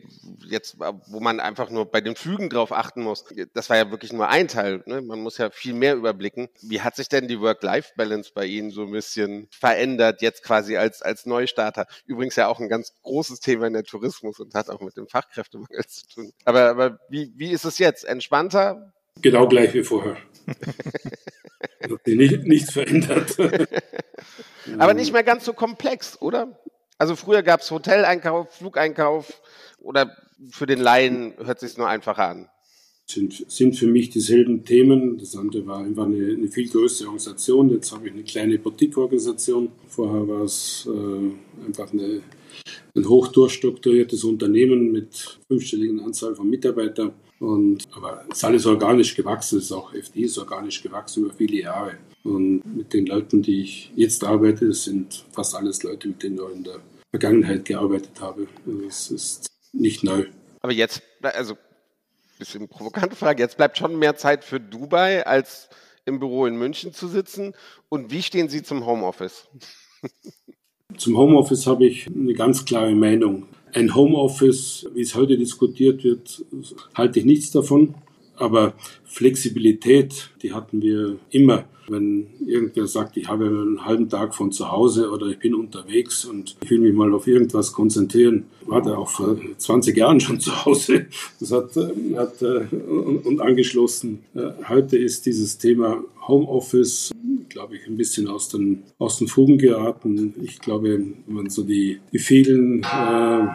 [0.46, 3.24] jetzt, wo man einfach nur bei den Flügen drauf achten muss.
[3.54, 4.82] Das war ja wirklich nur ein Teil.
[4.84, 5.00] Ne?
[5.00, 6.50] Man muss ja viel mehr überblicken.
[6.60, 11.00] Wie hat sich denn die Work-Life-Balance bei Ihnen so ein bisschen verändert, jetzt quasi als,
[11.00, 11.86] als Neustarter?
[12.04, 15.08] Übrigens ja auch ein ganz großes Thema in der Tourismus und hat auch mit dem
[15.08, 16.32] Fachkräftemangel zu tun.
[16.44, 18.04] Aber, aber wie, wie ist es jetzt?
[18.04, 18.92] Entspannter?
[19.20, 20.16] Genau gleich wie vorher.
[21.82, 23.36] Hat sich nicht, nichts verändert.
[24.78, 26.58] Aber nicht mehr ganz so komplex, oder?
[26.98, 29.40] Also früher gab es Hoteleinkauf, Flugeinkauf
[29.80, 30.16] oder
[30.50, 32.48] für den Laien hört sich nur einfacher an.
[33.06, 35.16] Sind, sind für mich dieselben Themen.
[35.16, 37.70] Das andere war einfach eine, eine viel größere Organisation.
[37.70, 39.70] Jetzt habe ich eine kleine Boutique-Organisation.
[39.88, 42.20] Vorher war es äh, einfach eine,
[42.94, 47.14] ein hoch durchstrukturiertes Unternehmen mit fünfstelligen Anzahl von Mitarbeitern.
[47.40, 51.34] Und, aber es ist alles organisch gewachsen, es ist auch FD ist organisch gewachsen über
[51.34, 51.98] viele Jahre.
[52.24, 56.56] Und mit den Leuten, die ich jetzt arbeite, sind fast alles Leute, mit denen ich
[56.56, 56.80] in der
[57.10, 58.48] Vergangenheit gearbeitet habe.
[58.86, 60.26] Das ist nicht neu.
[60.60, 61.56] Aber jetzt, also
[62.38, 65.68] bisschen provokante Frage, jetzt bleibt schon mehr Zeit für Dubai als
[66.04, 67.54] im Büro in München zu sitzen.
[67.88, 69.48] Und wie stehen Sie zum Homeoffice?
[70.96, 73.46] Zum Homeoffice habe ich eine ganz klare Meinung.
[73.72, 76.44] Ein Homeoffice, wie es heute diskutiert wird,
[76.94, 77.94] halte ich nichts davon.
[78.36, 81.64] Aber Flexibilität, die hatten wir immer.
[81.88, 86.24] Wenn irgendwer sagt, ich habe einen halben Tag von zu Hause oder ich bin unterwegs
[86.26, 90.38] und ich will mich mal auf irgendwas konzentrieren, war der auch vor 20 Jahren schon
[90.38, 91.06] zu Hause.
[91.40, 91.74] Das hat,
[92.14, 92.66] hat äh,
[93.24, 94.20] und angeschlossen.
[94.34, 97.10] Äh, heute ist dieses Thema Homeoffice,
[97.48, 100.34] glaube ich, ein bisschen aus den, aus den Fugen geraten.
[100.42, 103.46] Ich glaube, wenn man so die, die vielen äh,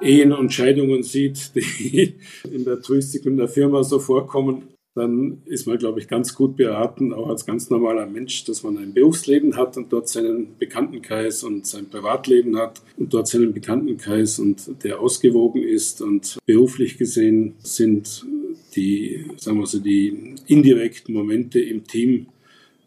[0.00, 2.14] Ehen und Scheidungen sieht, die
[2.52, 4.62] in der Touristik und der Firma so vorkommen,
[4.94, 8.76] dann ist man, glaube ich, ganz gut beraten, auch als ganz normaler Mensch, dass man
[8.78, 14.38] ein Berufsleben hat und dort seinen Bekanntenkreis und sein Privatleben hat und dort seinen Bekanntenkreis
[14.38, 16.02] und der ausgewogen ist.
[16.02, 18.26] Und beruflich gesehen sind
[18.74, 22.26] die, sagen wir so, die indirekten Momente im Team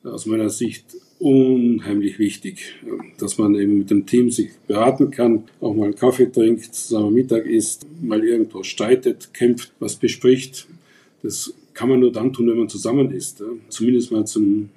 [0.04, 0.86] aus meiner Sicht
[1.20, 2.76] unheimlich wichtig,
[3.20, 7.14] dass man eben mit dem Team sich beraten kann, auch mal einen Kaffee trinkt, zusammen
[7.14, 10.68] Mittag isst, mal irgendwo streitet, kämpft, was bespricht.
[11.22, 13.44] Das kann man nur dann tun, wenn man zusammen ist.
[13.70, 14.70] Zumindest mal zum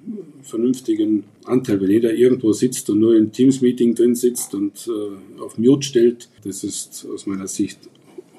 [0.43, 1.81] vernünftigen Anteil.
[1.81, 6.29] Wenn jeder irgendwo sitzt und nur im Teams-Meeting drin sitzt und äh, auf Mute stellt,
[6.43, 7.79] das ist aus meiner Sicht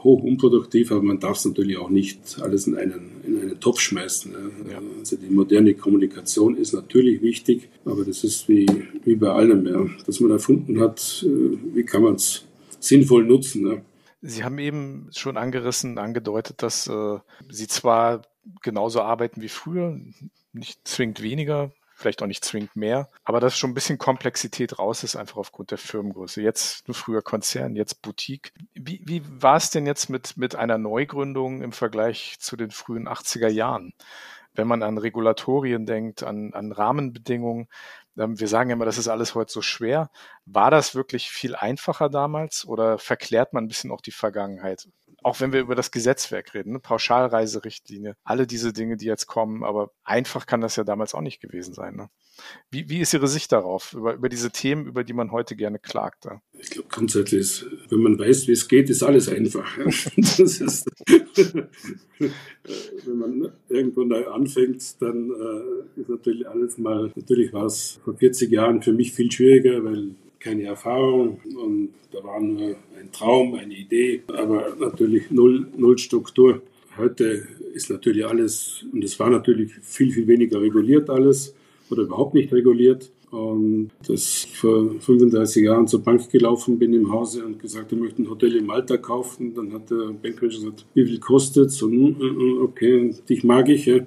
[0.07, 3.81] hoch unproduktiv, aber man darf es natürlich auch nicht alles in einen, in einen Topf
[3.81, 4.33] schmeißen.
[4.71, 4.81] Ja.
[4.99, 8.67] Also die moderne Kommunikation ist natürlich wichtig, aber das ist wie,
[9.05, 9.87] wie bei allem, ja.
[10.07, 12.47] dass man erfunden hat, äh, wie kann man es
[12.81, 13.67] sinnvoll nutzen.
[13.67, 13.83] Ja.
[14.23, 17.19] Sie haben eben schon angerissen, angedeutet, dass äh,
[17.51, 18.23] Sie zwar
[18.63, 20.01] genauso arbeiten wie früher,
[20.53, 25.03] nicht zwingend weniger, vielleicht auch nicht zwingend mehr, aber dass schon ein bisschen Komplexität raus
[25.03, 26.43] ist, einfach aufgrund der Firmengröße.
[26.43, 28.53] Jetzt nur früher Konzern, jetzt Boutique.
[28.75, 33.09] Wie, wie war es denn jetzt mit, mit einer Neugründung im Vergleich zu den frühen
[33.09, 33.95] 80er Jahren?
[34.55, 37.69] Wenn man an Regulatorien denkt, an, an Rahmenbedingungen,
[38.19, 40.11] ähm, wir sagen immer, das ist alles heute so schwer.
[40.45, 44.87] War das wirklich viel einfacher damals oder verklärt man ein bisschen auch die Vergangenheit?
[45.27, 46.79] Auch wenn wir über das Gesetzwerk reden, ne?
[46.79, 51.41] Pauschalreiserichtlinie, alle diese Dinge, die jetzt kommen, aber einfach kann das ja damals auch nicht
[51.41, 51.97] gewesen sein.
[51.97, 52.09] Ne?
[52.71, 55.81] Wie, wie ist Ihre Sicht darauf, über, über diese Themen, über die man heute gerne
[55.81, 56.27] klagt?
[56.27, 56.41] Ja?
[56.53, 59.67] Ich glaube, grundsätzlich ist, wenn man weiß, wie es geht, ist alles einfach.
[60.17, 67.67] das ist, wenn man irgendwo neu anfängt, dann äh, ist natürlich alles mal, natürlich war
[67.67, 70.15] es vor 40 Jahren für mich viel schwieriger, weil
[70.47, 76.63] keine Erfahrung und da war nur ein Traum, eine Idee, aber natürlich null, null Struktur.
[76.97, 81.53] Heute ist natürlich alles, und es war natürlich viel, viel weniger reguliert alles
[81.91, 83.11] oder überhaupt nicht reguliert.
[83.31, 87.99] Und dass ich vor 35 Jahren zur Bank gelaufen bin im Hause und gesagt, ich
[87.99, 89.53] möchte ein Hotel in Malta kaufen.
[89.53, 91.83] Dann hat der Banker gesagt, wie viel kostet es?
[91.83, 93.87] Mm, mm, okay, dich mag ich.
[93.87, 93.99] Ja.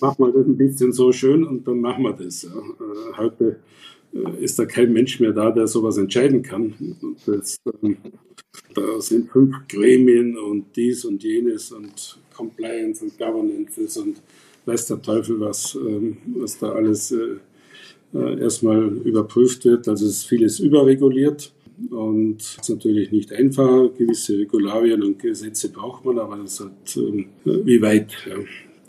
[0.00, 2.42] Mach mal das ein bisschen so schön und dann machen wir das.
[2.44, 2.50] Ja.
[2.50, 3.60] Äh, heute
[4.14, 6.74] äh, ist da kein Mensch mehr da, der sowas entscheiden kann.
[7.26, 7.98] Das, ähm,
[8.74, 14.22] da sind fünf Gremien und dies und jenes und Compliance und Governance und
[14.70, 17.36] weiß der Teufel was, ähm, was da alles äh,
[18.14, 19.88] äh, erstmal überprüft wird.
[19.88, 21.52] Also ist vieles überreguliert
[21.90, 23.90] und es ist natürlich nicht einfach.
[23.96, 28.36] Gewisse Regularien und Gesetze braucht man, aber das hat, ähm, wie weit, ja,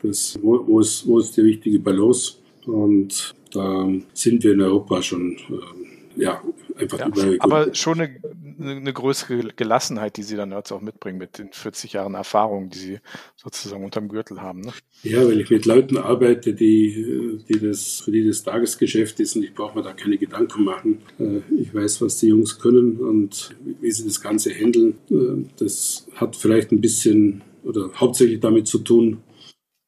[0.04, 2.34] das, wo, wo, ist, wo ist die richtige Balance?
[2.66, 6.42] Und da sind wir in Europa schon äh, ja,
[6.78, 8.20] einfach ja, Aber schon eine,
[8.60, 12.78] eine größere Gelassenheit, die Sie dann jetzt auch mitbringen mit den 40 Jahren Erfahrung, die
[12.78, 13.00] Sie
[13.36, 14.62] sozusagen unterm Gürtel haben.
[14.62, 14.74] Ne?
[15.04, 19.44] Ja, weil ich mit Leuten arbeite, die, die das, für die das Tagesgeschäft ist und
[19.44, 21.00] ich brauche mir da keine Gedanken machen.
[21.20, 24.96] Äh, ich weiß, was die Jungs können und wie sie das Ganze handeln.
[25.10, 29.20] Äh, das hat vielleicht ein bisschen oder hauptsächlich damit zu tun,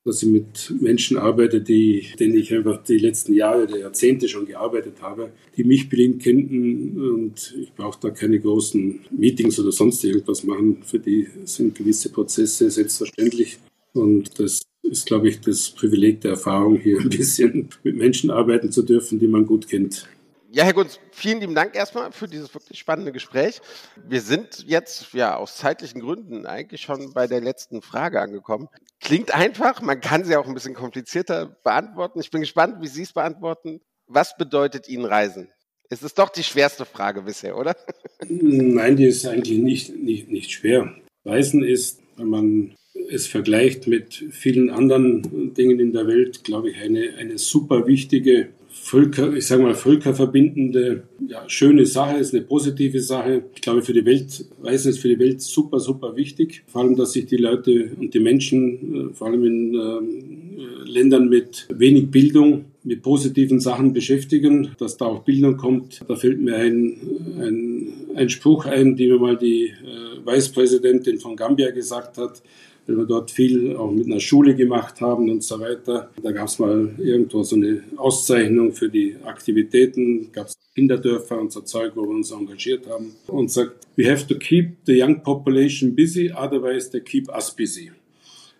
[0.06, 4.46] dass ich mit Menschen arbeite, die, denen ich einfach die letzten Jahre, die Jahrzehnte schon
[4.46, 10.04] gearbeitet habe, die mich blind kennen und ich brauche da keine großen Meetings oder sonst
[10.04, 10.80] irgendwas machen.
[10.84, 13.60] Für die sind gewisse Prozesse selbstverständlich
[13.94, 18.72] und das ist, glaube ich, das Privileg der Erfahrung, hier ein bisschen mit Menschen arbeiten
[18.72, 20.08] zu dürfen, die man gut kennt.
[20.56, 23.60] Ja, Herr Gunz, vielen lieben Dank erstmal für dieses wirklich spannende Gespräch.
[24.08, 28.68] Wir sind jetzt ja aus zeitlichen Gründen eigentlich schon bei der letzten Frage angekommen.
[29.00, 32.20] Klingt einfach, man kann sie auch ein bisschen komplizierter beantworten.
[32.20, 33.82] Ich bin gespannt, wie Sie es beantworten.
[34.06, 35.48] Was bedeutet Ihnen Reisen?
[35.90, 37.76] Es ist doch die schwerste Frage bisher, oder?
[38.30, 40.94] Nein, die ist eigentlich nicht, nicht, nicht schwer.
[41.26, 42.76] Reisen ist, wenn man
[43.10, 48.50] es vergleicht mit vielen anderen Dingen in der Welt, glaube ich, eine, eine super wichtige
[48.86, 53.46] Völker, ich sage mal, völkerverbindende, ja, schöne Sache, ist eine positive Sache.
[53.56, 56.64] Ich glaube, für die Welt, Reisen ist für die Welt super, super wichtig.
[56.68, 61.30] Vor allem, dass sich die Leute und die Menschen, äh, vor allem in äh, Ländern
[61.30, 66.02] mit wenig Bildung, mit positiven Sachen beschäftigen, dass da auch Bildung kommt.
[66.06, 66.98] Da fällt mir ein,
[67.40, 72.44] ein, ein Spruch ein, den mir mal die äh, Vicepräsidentin von Gambia gesagt hat
[72.88, 76.12] weil wir dort viel auch mit einer Schule gemacht haben und so weiter.
[76.22, 81.52] Da gab es mal irgendwo so eine Auszeichnung für die Aktivitäten, gab es Kinderdörfer und
[81.52, 85.22] so Zeug, wo wir uns engagiert haben und sagt, we have to keep the young
[85.22, 87.92] population busy, otherwise they keep us busy.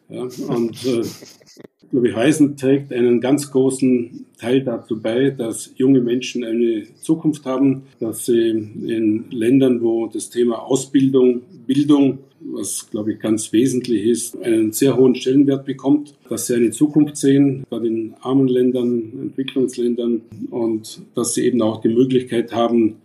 [0.10, 6.02] Ja, und äh, ich glaube, Reisen trägt einen ganz großen Teil dazu bei, dass junge
[6.02, 13.14] Menschen eine Zukunft haben, dass sie in Ländern, wo das Thema Ausbildung, Bildung was, glaube
[13.14, 17.88] ich, ganz wesentlich ist, einen sehr hohen Stellenwert bekommt, dass sie eine Zukunft sehen, gerade
[17.88, 22.98] in armen Ländern, Entwicklungsländern und dass sie eben auch die Möglichkeit haben,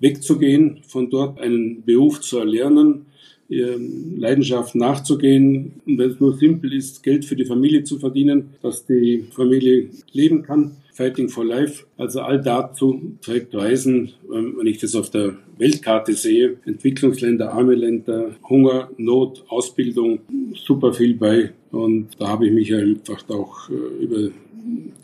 [0.00, 3.06] wegzugehen, von dort einen Beruf zu erlernen,
[3.48, 5.80] ihren Leidenschaften nachzugehen.
[5.86, 9.88] Und wenn es nur simpel ist, Geld für die Familie zu verdienen, dass die Familie
[10.12, 11.84] leben kann Fighting for Life.
[11.96, 17.76] Also all dazu trägt Reisen, ähm, wenn ich das auf der Weltkarte sehe, Entwicklungsländer, arme
[17.76, 20.18] Länder, Hunger, Not, Ausbildung,
[20.56, 21.52] super viel bei.
[21.70, 24.30] Und da habe ich mich einfach auch äh, über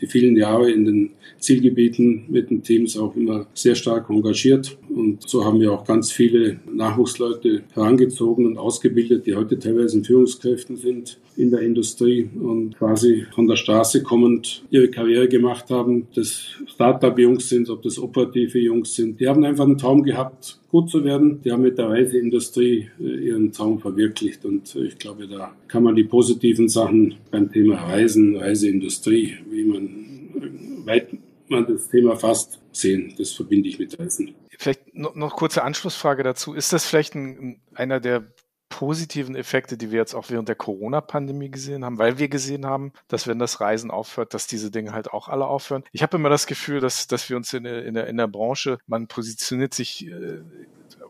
[0.01, 4.77] die vielen Jahre in den Zielgebieten mit den Teams auch immer sehr stark engagiert.
[4.89, 10.03] Und so haben wir auch ganz viele Nachwuchsleute herangezogen und ausgebildet, die heute teilweise in
[10.03, 16.07] Führungskräften sind in der Industrie und quasi von der Straße kommend ihre Karriere gemacht haben.
[16.15, 19.19] Das Startup-Jungs sind, ob das operative Jungs sind.
[19.19, 21.41] Die haben einfach einen Traum gehabt, gut zu werden.
[21.43, 25.95] Die haben mit der Reiseindustrie äh, ihren Traum verwirklicht und ich glaube, da kann man
[25.95, 30.05] die positiven Sachen beim Thema Reisen, Reiseindustrie, wie man
[30.85, 31.09] weit
[31.47, 33.13] man das Thema fasst, sehen.
[33.17, 34.35] Das verbinde ich mit Reisen.
[34.57, 36.53] Vielleicht noch, noch kurze Anschlussfrage dazu.
[36.53, 38.25] Ist das vielleicht ein, einer der
[38.75, 42.91] positiven Effekte, die wir jetzt auch während der Corona-Pandemie gesehen haben, weil wir gesehen haben,
[43.07, 45.85] dass wenn das Reisen aufhört, dass diese Dinge halt auch alle aufhören.
[45.93, 48.77] Ich habe immer das Gefühl, dass, dass wir uns in, in, der, in der Branche,
[48.85, 50.41] man positioniert sich äh,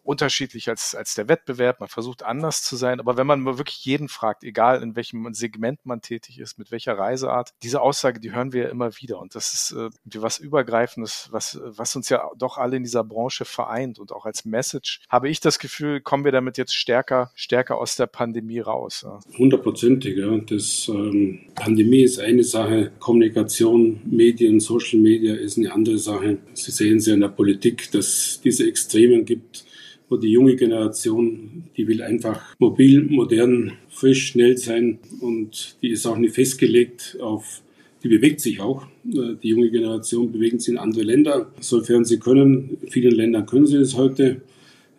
[0.06, 4.08] unterschiedlich als, als der Wettbewerb, man versucht anders zu sein, aber wenn man wirklich jeden
[4.08, 8.54] fragt, egal in welchem Segment man tätig ist, mit welcher Reiseart, diese Aussage, die hören
[8.54, 9.90] wir ja immer wieder und das ist äh,
[10.22, 14.46] was Übergreifendes, was, was uns ja doch alle in dieser Branche vereint und auch als
[14.46, 19.06] Message habe ich das Gefühl, kommen wir damit jetzt stärker, stärker aus der Pandemie raus.
[19.38, 20.38] Hundertprozentig, ja.
[20.38, 26.38] Das ähm, Pandemie ist eine Sache, Kommunikation, Medien, Social Media ist eine andere Sache.
[26.54, 29.65] Sie sehen es ja in der Politik, dass es diese Extremen gibt
[30.10, 36.06] wo die junge Generation, die will einfach mobil, modern, frisch, schnell sein und die ist
[36.06, 37.62] auch nicht festgelegt auf,
[38.04, 38.86] die bewegt sich auch.
[39.06, 42.78] Äh, die junge Generation bewegt sich in andere Länder, sofern sie können.
[42.82, 44.42] In vielen Ländern können sie es heute.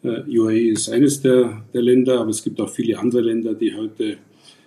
[0.03, 3.75] Äh, UAE ist eines der, der Länder, aber es gibt auch viele andere Länder, die
[3.75, 4.19] heute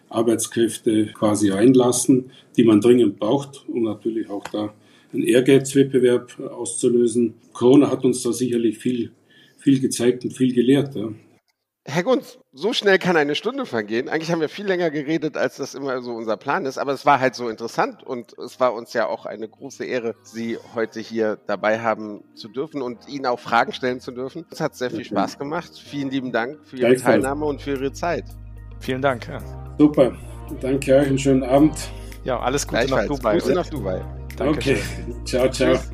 [0.09, 4.73] Arbeitskräfte quasi reinlassen, die man dringend braucht, um natürlich auch da
[5.13, 7.33] einen Ehrgeizwettbewerb auszulösen.
[7.53, 9.11] Corona hat uns da sicherlich viel
[9.61, 10.95] viel gezeigt und viel gelehrt.
[10.95, 11.09] Ja.
[11.85, 14.09] Herr Gunz, so schnell kann eine Stunde vergehen.
[14.09, 17.05] Eigentlich haben wir viel länger geredet, als das immer so unser Plan ist, aber es
[17.05, 20.99] war halt so interessant und es war uns ja auch eine große Ehre, Sie heute
[20.99, 24.45] hier dabei haben zu dürfen und Ihnen auch Fragen stellen zu dürfen.
[24.51, 25.71] Es hat sehr viel Spaß gemacht.
[25.77, 28.25] Vielen lieben Dank für Ihre Teilnahme und für Ihre Zeit.
[28.79, 29.27] Vielen Dank.
[29.27, 29.39] Ja.
[29.77, 30.15] Super.
[30.61, 31.75] Danke euch, einen schönen Abend.
[32.23, 33.33] Ja, alles Gute nach Dubai.
[33.33, 34.01] Grüße nach Dubai.
[34.37, 34.57] Danke.
[34.57, 34.77] Okay.
[35.25, 35.73] Ciao, ciao.
[35.73, 35.91] Tschüss.